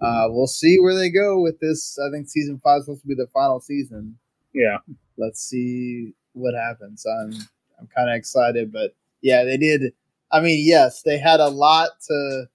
[0.00, 1.98] uh, we'll see where they go with this.
[1.98, 4.18] I think season five is supposed to be the final season.
[4.52, 4.78] Yeah.
[5.16, 7.06] Let's see what happens.
[7.06, 7.32] I'm
[7.78, 9.92] I'm kind of excited, but yeah, they did.
[10.30, 12.46] I mean, yes, they had a lot to.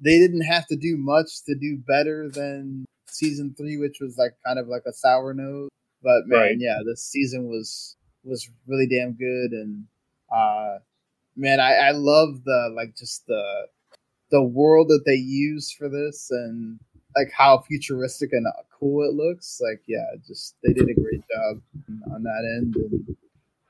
[0.00, 4.32] They didn't have to do much to do better than season three, which was like
[4.46, 5.68] kind of like a sour note.
[6.02, 6.56] But man, Right.
[6.58, 9.84] yeah, this season was was really damn good, and
[10.34, 10.78] uh,
[11.36, 13.66] man, I I love the like just the
[14.30, 16.78] the world that they use for this, and
[17.16, 18.46] like how futuristic and
[18.78, 19.60] cool it looks.
[19.62, 21.62] Like, yeah, just they did a great job
[22.12, 22.74] on that end.
[22.76, 23.16] And,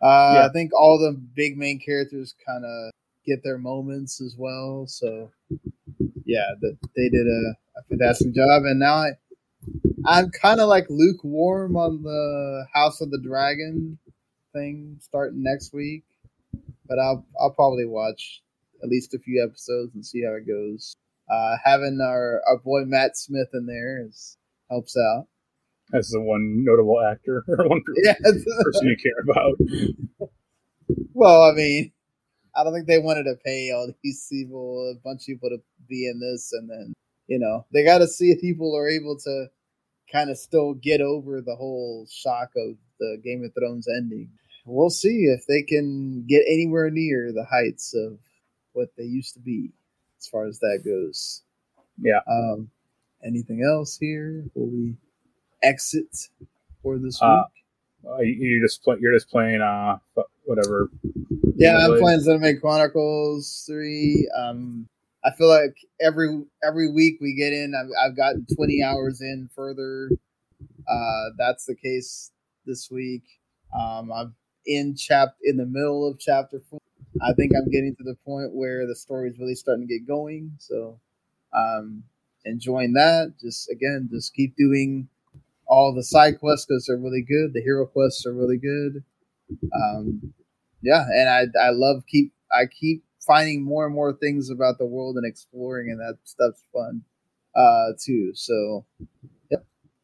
[0.03, 0.47] uh, Yeah.
[0.47, 2.91] I think all the big main characters kind of
[3.27, 4.87] get their moments as well.
[4.87, 5.31] So,
[6.25, 8.63] yeah, that they did a, a fantastic job.
[8.65, 9.11] And now I,
[10.07, 13.99] I'm kind of like lukewarm on the House of the Dragon
[14.53, 16.05] thing starting next week,
[16.87, 18.43] but I'll I'll probably watch
[18.83, 20.95] at least a few episodes and see how it goes.
[21.31, 24.37] Uh, having our, our boy Matt Smith in there is
[24.71, 25.27] helps out.
[25.95, 28.13] As the one notable actor or one Yeah.
[28.23, 30.29] person you care about.
[31.15, 31.93] Well, I mean,
[32.55, 35.59] I don't think they wanted to pay all these people, a bunch of people to
[35.89, 36.93] be in this, and then
[37.27, 39.47] you know they got to see if people are able to
[40.13, 44.29] kind of still get over the whole shock of the Game of Thrones ending.
[44.67, 48.19] We'll see if they can get anywhere near the heights of
[48.73, 49.73] what they used to be,
[50.21, 51.43] as far as that goes.
[52.01, 52.21] Yeah.
[52.31, 52.71] Um,
[53.25, 54.97] anything else here before we
[55.63, 56.17] exit
[56.83, 57.43] for this Uh,
[58.05, 58.11] week?
[58.13, 59.99] uh, you- you're just play, you're just playing uh
[60.45, 60.91] whatever.
[61.57, 64.29] Yeah, I'm playing Xenoblade Chronicles Three.
[64.37, 64.89] Um,
[65.25, 69.49] I feel like every every week we get in, I've, I've gotten 20 hours in
[69.55, 70.11] further.
[70.89, 72.31] Uh, that's the case
[72.67, 73.25] this week.
[73.79, 74.35] Um, I'm
[74.67, 76.81] in chap in the middle of chapter four.
[77.23, 80.07] I think I'm getting to the point where the story is really starting to get
[80.07, 80.53] going.
[80.59, 81.01] So,
[81.53, 82.05] um,
[82.45, 83.35] enjoying that.
[83.41, 85.09] Just again, just keep doing
[85.67, 87.55] all the side quests because they're really good.
[87.55, 89.03] The hero quests are really good.
[89.75, 90.35] Um,
[90.83, 94.87] yeah, and I I love keep I keep finding more and more things about the
[94.87, 97.03] world and exploring, and that stuff's fun
[97.57, 98.33] uh, too.
[98.35, 98.85] So,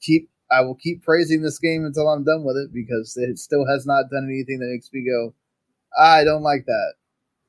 [0.01, 3.66] keep I will keep praising this game until I'm done with it because it still
[3.66, 5.33] has not done anything that makes me go,
[5.97, 6.95] I don't like that.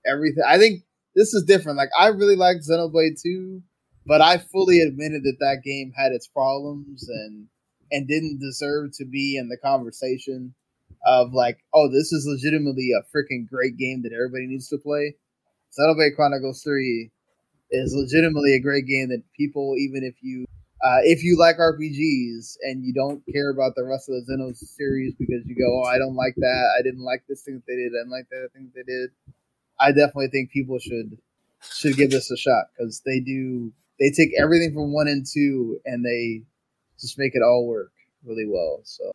[0.05, 0.83] Everything I think
[1.15, 1.77] this is different.
[1.77, 3.61] Like I really liked Xenoblade 2,
[4.05, 7.47] but I fully admitted that that game had its problems and
[7.91, 10.53] and didn't deserve to be in the conversation
[11.05, 15.15] of like, oh, this is legitimately a freaking great game that everybody needs to play.
[15.77, 17.09] Xenoblade Chronicles 3
[17.71, 20.45] is legitimately a great game that people, even if you
[20.83, 24.55] uh, if you like RPGs and you don't care about the rest of the Xeno
[24.55, 27.67] series because you go, oh, I don't like that, I didn't like this thing that
[27.67, 29.11] they did, I didn't like that thing that they did.
[29.79, 31.17] I definitely think people should
[31.71, 35.79] should give this a shot because they do they take everything from one and two
[35.85, 36.41] and they
[36.99, 37.91] just make it all work
[38.25, 38.81] really well.
[38.83, 39.11] So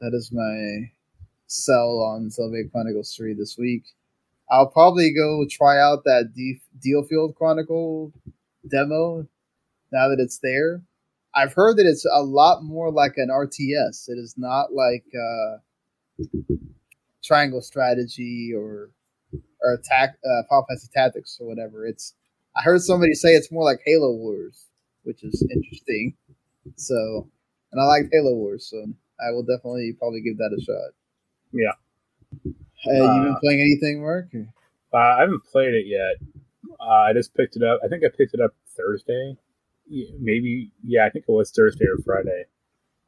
[0.00, 0.90] that is my
[1.46, 3.84] sell on Xenoblade Chronicles 3 this week.
[4.50, 8.12] I'll probably go try out that D- DioField Chronicle
[8.68, 9.26] demo
[9.92, 10.82] now that it's there.
[11.34, 14.08] I've heard that it's a lot more like an RTS.
[14.08, 16.24] It is not like uh,
[17.22, 18.90] Triangle Strategy or
[19.62, 21.86] or attack uh, Final Fantasy Tactics or whatever.
[21.86, 22.14] It's
[22.56, 24.66] I heard somebody say it's more like Halo Wars,
[25.04, 26.14] which is interesting.
[26.76, 27.28] So,
[27.72, 28.84] and I like Halo Wars, so
[29.20, 30.92] I will definitely probably give that a shot.
[31.52, 31.72] Yeah.
[32.44, 34.28] Hey, you been Uh, playing anything, Marc?
[34.34, 36.16] Uh, I haven't played it yet.
[36.80, 37.80] Uh, I just picked it up.
[37.84, 39.36] I think I picked it up Thursday.
[40.18, 42.44] Maybe, yeah, I think it was Thursday or Friday.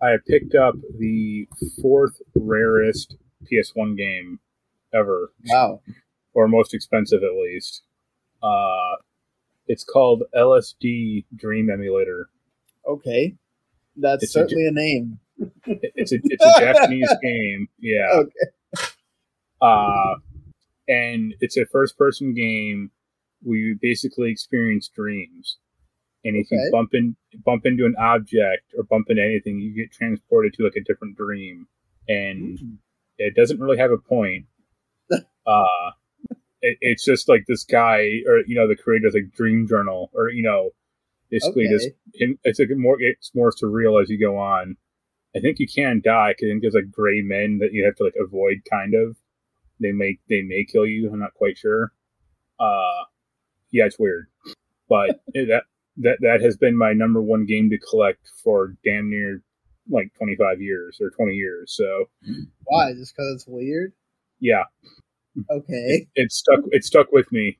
[0.01, 1.47] I picked up the
[1.81, 3.17] fourth rarest
[3.51, 4.41] PS1 game
[4.93, 5.33] ever.
[5.47, 5.81] Wow.
[6.35, 7.83] Or most expensive, at least.
[8.43, 8.97] Uh,
[9.69, 12.29] it's called LSD Dream Emulator.
[12.87, 13.37] Okay,
[13.97, 15.21] that's It's a certainly a, name.
[15.67, 17.69] It's a it's a Japanese game.
[17.79, 18.09] Yeah.
[18.13, 18.51] Okay.
[19.63, 20.17] Uh,
[20.89, 22.91] and it's a first person game
[23.43, 25.59] where you basically experience dreams.
[26.25, 26.57] And if Okay.
[26.57, 30.65] you bump in bump into an object or bump into anything, you get transported to
[30.65, 31.69] like a different dream.
[32.09, 32.59] And
[33.19, 34.47] it doesn't really have a point.
[35.47, 35.91] uh
[36.63, 40.31] it, it's just like this guy or you know the creator's like dream journal or
[40.31, 40.71] you know
[41.31, 42.37] basically just Okay.
[42.45, 44.77] it's like more it's more surreal as you go on
[45.37, 47.97] i think you can die because i think there's like gray men that you have
[47.97, 49.17] to like avoid kind of
[49.83, 51.93] they may they may kill you i'm not quite sure
[52.61, 53.03] uh
[53.71, 54.27] yeah it's weird
[54.89, 55.65] but that
[55.99, 59.43] that that has been my number one game to collect for damn near
[59.91, 62.09] like 25 years or 20 years so
[62.65, 62.93] Why?
[62.95, 63.93] Just because it's weird?
[64.41, 64.63] yeah
[65.51, 66.07] Okay.
[66.15, 67.59] it stuck it stuck with me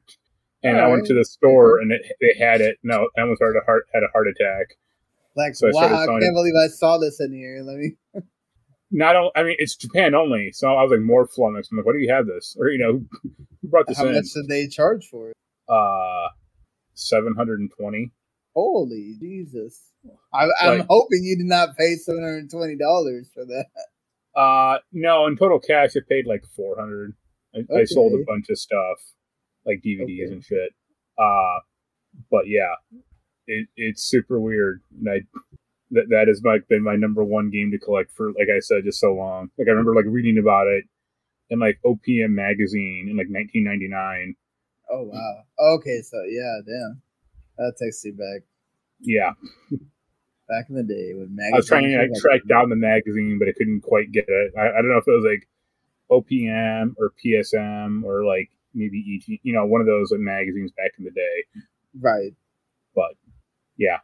[0.63, 3.57] and i went to the store and it, they had it no i almost had
[3.61, 4.77] a heart had a heart attack
[5.35, 6.35] Like, So I wow, started I can't it.
[6.35, 7.63] believe I saw this in here.
[7.65, 7.97] Let me.
[8.95, 11.87] Not all, i mean it's japan only so i was like more flummoxed i'm like
[11.87, 12.55] why do you have this?
[12.59, 13.03] Or you know
[13.63, 14.15] who brought this How in?
[14.15, 15.37] much did they charge for it?
[15.69, 16.29] uh
[16.95, 18.13] 720
[18.55, 19.81] Holy Jesus!
[20.35, 23.67] I, I'm Like- hoping you did not pay seven hundred twenty dollars for that.
[24.39, 27.15] uh no in total cash i paid like 400
[27.55, 28.99] i, I sold a bunch of stuff
[29.67, 30.71] like dvds and shit.
[31.19, 31.61] Uh
[32.31, 32.75] but yeah
[33.47, 34.83] it, it's super weird.
[34.99, 35.21] And i
[35.93, 38.85] that, that has like been my number one game to collect for like i said
[38.85, 40.85] just so long like i remember like reading about it
[41.51, 44.37] in like opm magazine in like 1999
[44.91, 45.75] Oh wow.
[45.77, 47.01] Okay, so yeah, damn,
[47.57, 48.43] that takes you back
[49.01, 49.33] yeah
[50.49, 51.55] back in the day when magazines.
[51.55, 54.27] I was trying to like, like- track down the magazine, but I couldn't quite get
[54.29, 54.53] it.
[54.59, 55.49] I, I don't know if it was like
[56.11, 60.93] OPM or PSM or like maybe EG, you know, one of those like, magazines back
[60.99, 61.45] in the day.
[61.99, 62.35] Right.
[62.95, 63.15] But
[63.83, 63.99] yeah,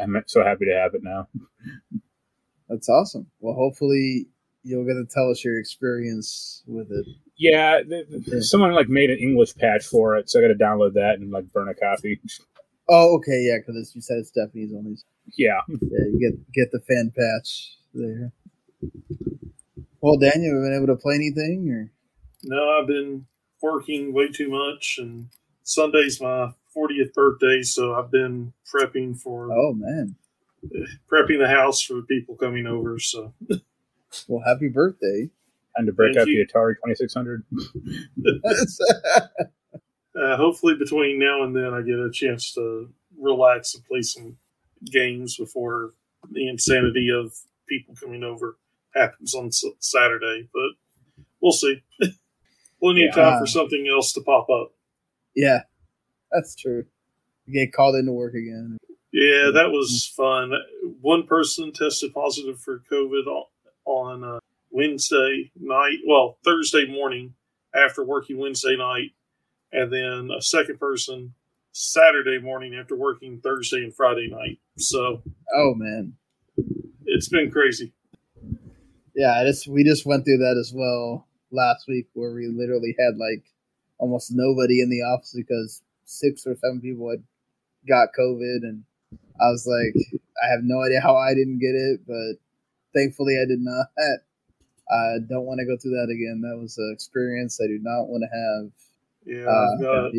[0.00, 1.28] I'm so happy to have it now.
[2.68, 3.26] That's awesome.
[3.40, 4.28] Well, hopefully
[4.62, 7.06] you'll get to tell us your experience with it.
[7.36, 10.54] Yeah, th- th- someone like made an English patch for it, so I got to
[10.54, 12.20] download that and like burn a copy.
[12.88, 14.96] Oh, okay, yeah, because you said it's Japanese only.
[15.36, 18.32] Yeah, Yeah, you get get the fan patch there.
[20.00, 21.90] Well, Daniel, have you been able to play anything or?
[22.44, 23.26] No, I've been
[23.62, 25.28] working way too much, and
[25.64, 30.16] Sunday's my 40th birthday, so I've been prepping for Oh man!
[31.10, 32.98] prepping the house for people coming over.
[32.98, 33.34] So
[34.28, 35.30] Well, happy birthday!
[35.76, 36.46] time to break Thank out you.
[36.46, 37.44] the Atari Twenty Six Hundred.
[40.16, 42.88] uh, hopefully, between now and then, I get a chance to
[43.18, 44.36] relax and play some
[44.84, 45.92] games before
[46.30, 47.32] the insanity of
[47.68, 48.56] people coming over
[48.94, 50.48] happens on S- Saturday.
[50.52, 50.70] But
[51.40, 51.82] we'll see.
[52.80, 54.72] Plenty of time for something else to pop up.
[55.34, 55.60] Yeah,
[56.30, 56.84] that's true.
[57.46, 58.78] You get called into work again.
[59.12, 60.52] Yeah, that was fun.
[61.00, 63.44] One person tested positive for COVID
[63.84, 64.38] on, uh,
[64.70, 67.34] Wednesday night, well, Thursday morning
[67.74, 69.12] after working Wednesday night,
[69.70, 71.34] and then a second person
[71.70, 74.58] Saturday morning after working Thursday and Friday night.
[74.78, 75.22] So
[75.54, 76.14] Oh man,
[77.06, 77.92] it's been crazy.
[79.14, 79.32] yeah.
[79.40, 83.16] I just we just went through that as well last week, where we literally had
[83.16, 83.44] like
[84.04, 87.22] almost nobody in the office because six or seven people had
[87.88, 88.84] got COVID, and
[89.40, 89.94] I was like,
[90.44, 92.36] I have no idea how I didn't get it, but
[92.94, 93.86] thankfully I did not.
[94.90, 96.42] I don't want to go through that again.
[96.42, 98.70] That was an experience I do not want to have.
[99.24, 100.12] Yeah, Uh, I've got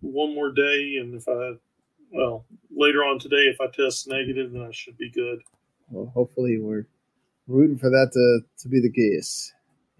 [0.00, 1.58] one more day, and if I,
[2.12, 5.40] well, later on today, if I test negative, then I should be good.
[5.90, 6.86] Well, hopefully we're
[7.48, 9.52] rooting for that to, to be the case.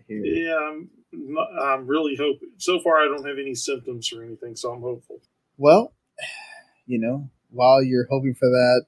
[0.06, 0.24] Here.
[0.24, 0.88] Yeah, I'm.
[1.62, 2.50] I'm really hoping.
[2.58, 5.20] So far, I don't have any symptoms or anything, so I'm hopeful.
[5.56, 5.92] Well,
[6.86, 8.86] you know, while you're hoping for that,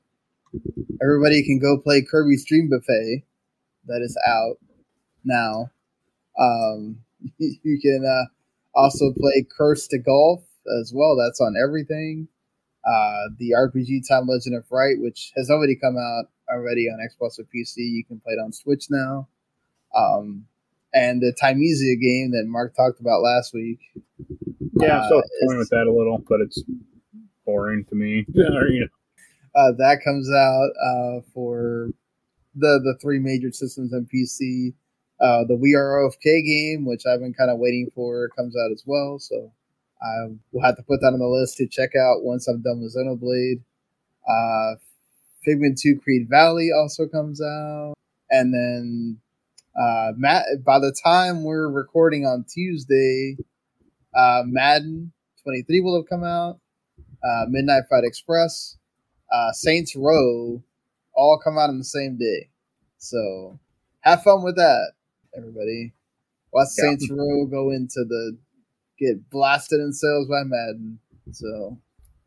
[1.03, 3.25] everybody can go play Kirby's Dream Buffet.
[3.87, 4.59] That is out
[5.25, 5.71] now.
[6.39, 6.99] Um,
[7.39, 10.43] you can uh, also play Cursed to Golf
[10.81, 11.17] as well.
[11.17, 12.29] That's on everything.
[12.87, 17.39] Uh, the RPG Time Legend of Wright, which has already come out already on Xbox
[17.39, 17.77] or PC.
[17.79, 19.29] You can play it on Switch now.
[19.95, 20.47] Um,
[20.95, 23.79] and the Thymesia game that Marc talked about last week.
[24.81, 26.63] Yeah, I'm still Uh, toying with that a little, but it's
[27.45, 28.25] boring to me.
[28.37, 28.87] Or, you know,
[29.55, 31.91] Uh, that comes out uh, for
[32.55, 34.75] the the three major systems and PC.
[35.21, 38.71] Uh, the We Are OFK game, which I've been kind of waiting for, comes out
[38.73, 39.19] as well.
[39.19, 39.51] So
[40.01, 42.81] I will have to put that on the list to check out once I'm done
[42.81, 43.61] with Xenoblade.
[44.29, 44.77] Uh,
[45.45, 47.95] Figment 2 Creed Valley also comes out.
[48.31, 49.19] And then
[49.81, 53.37] uh, Matt, by the time we're recording on Tuesday,
[54.15, 55.13] uh, Madden
[55.45, 56.59] 23 will have come out.
[57.23, 58.77] Uh, Midnight Fight Express,
[59.33, 60.63] uh, Saints Row,
[61.15, 62.49] all come out on the same day.
[62.99, 63.59] So
[64.01, 64.93] have fun with that,
[65.37, 65.93] everybody.
[66.53, 66.85] Watch Yeah.
[66.85, 68.37] Saints Row go into the
[68.99, 70.99] get blasted in sales by Madden.
[71.33, 71.79] So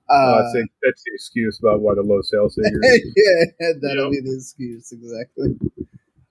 [0.09, 3.13] uh, uh, that's, the, that's the excuse about why the low sales figures.
[3.15, 5.57] yeah, that'll be the excuse exactly.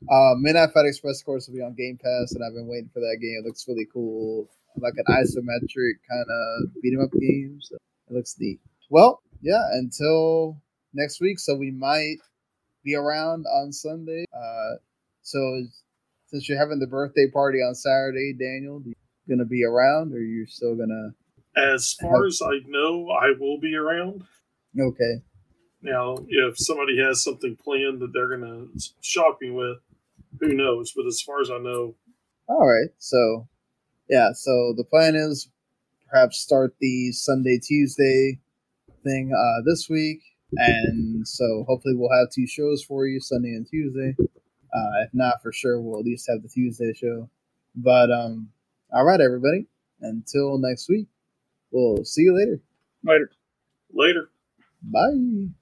[0.09, 2.91] Uh, Midnight Fight Express, of course, will be on Game Pass, and I've been waiting
[2.93, 3.43] for that game.
[3.43, 7.59] It looks really cool, like an isometric kind of beat 'em up game.
[7.61, 7.77] So
[8.09, 8.61] it looks neat.
[8.89, 9.63] Well, yeah.
[9.73, 10.61] Until
[10.95, 12.17] next week, so we might
[12.83, 14.25] be around on Sunday.
[14.33, 14.77] Uh,
[15.23, 15.65] so
[16.27, 18.95] since you're having the birthday party on Saturday, Daniel, you
[19.29, 21.15] gonna be around, or you're still gonna?
[21.57, 24.25] As far as I know, I will be around.
[24.79, 25.23] Okay.
[25.83, 28.69] Now, if somebody has something planned that they're to
[29.01, 29.79] shock me with,
[30.39, 30.93] who knows?
[30.95, 31.95] But as far as I know,
[32.49, 32.91] All right.
[32.99, 33.49] So,
[34.09, 34.33] yeah.
[34.33, 35.49] So the plan is
[36.11, 38.41] perhaps start the Sunday Tuesday
[39.05, 40.21] thing uh, this week,
[40.57, 44.15] and so hopefully we'll have two shows for you, Sunday and Tuesday.
[44.73, 47.29] Uh, if not, for sure we'll at least have the Tuesday show.
[47.75, 48.51] But um,
[48.93, 49.67] all right, everybody.
[50.01, 51.07] Until next week,
[51.71, 52.61] we'll see you later.
[53.05, 53.31] Later.
[53.93, 54.31] Later.
[54.83, 55.53] Bye.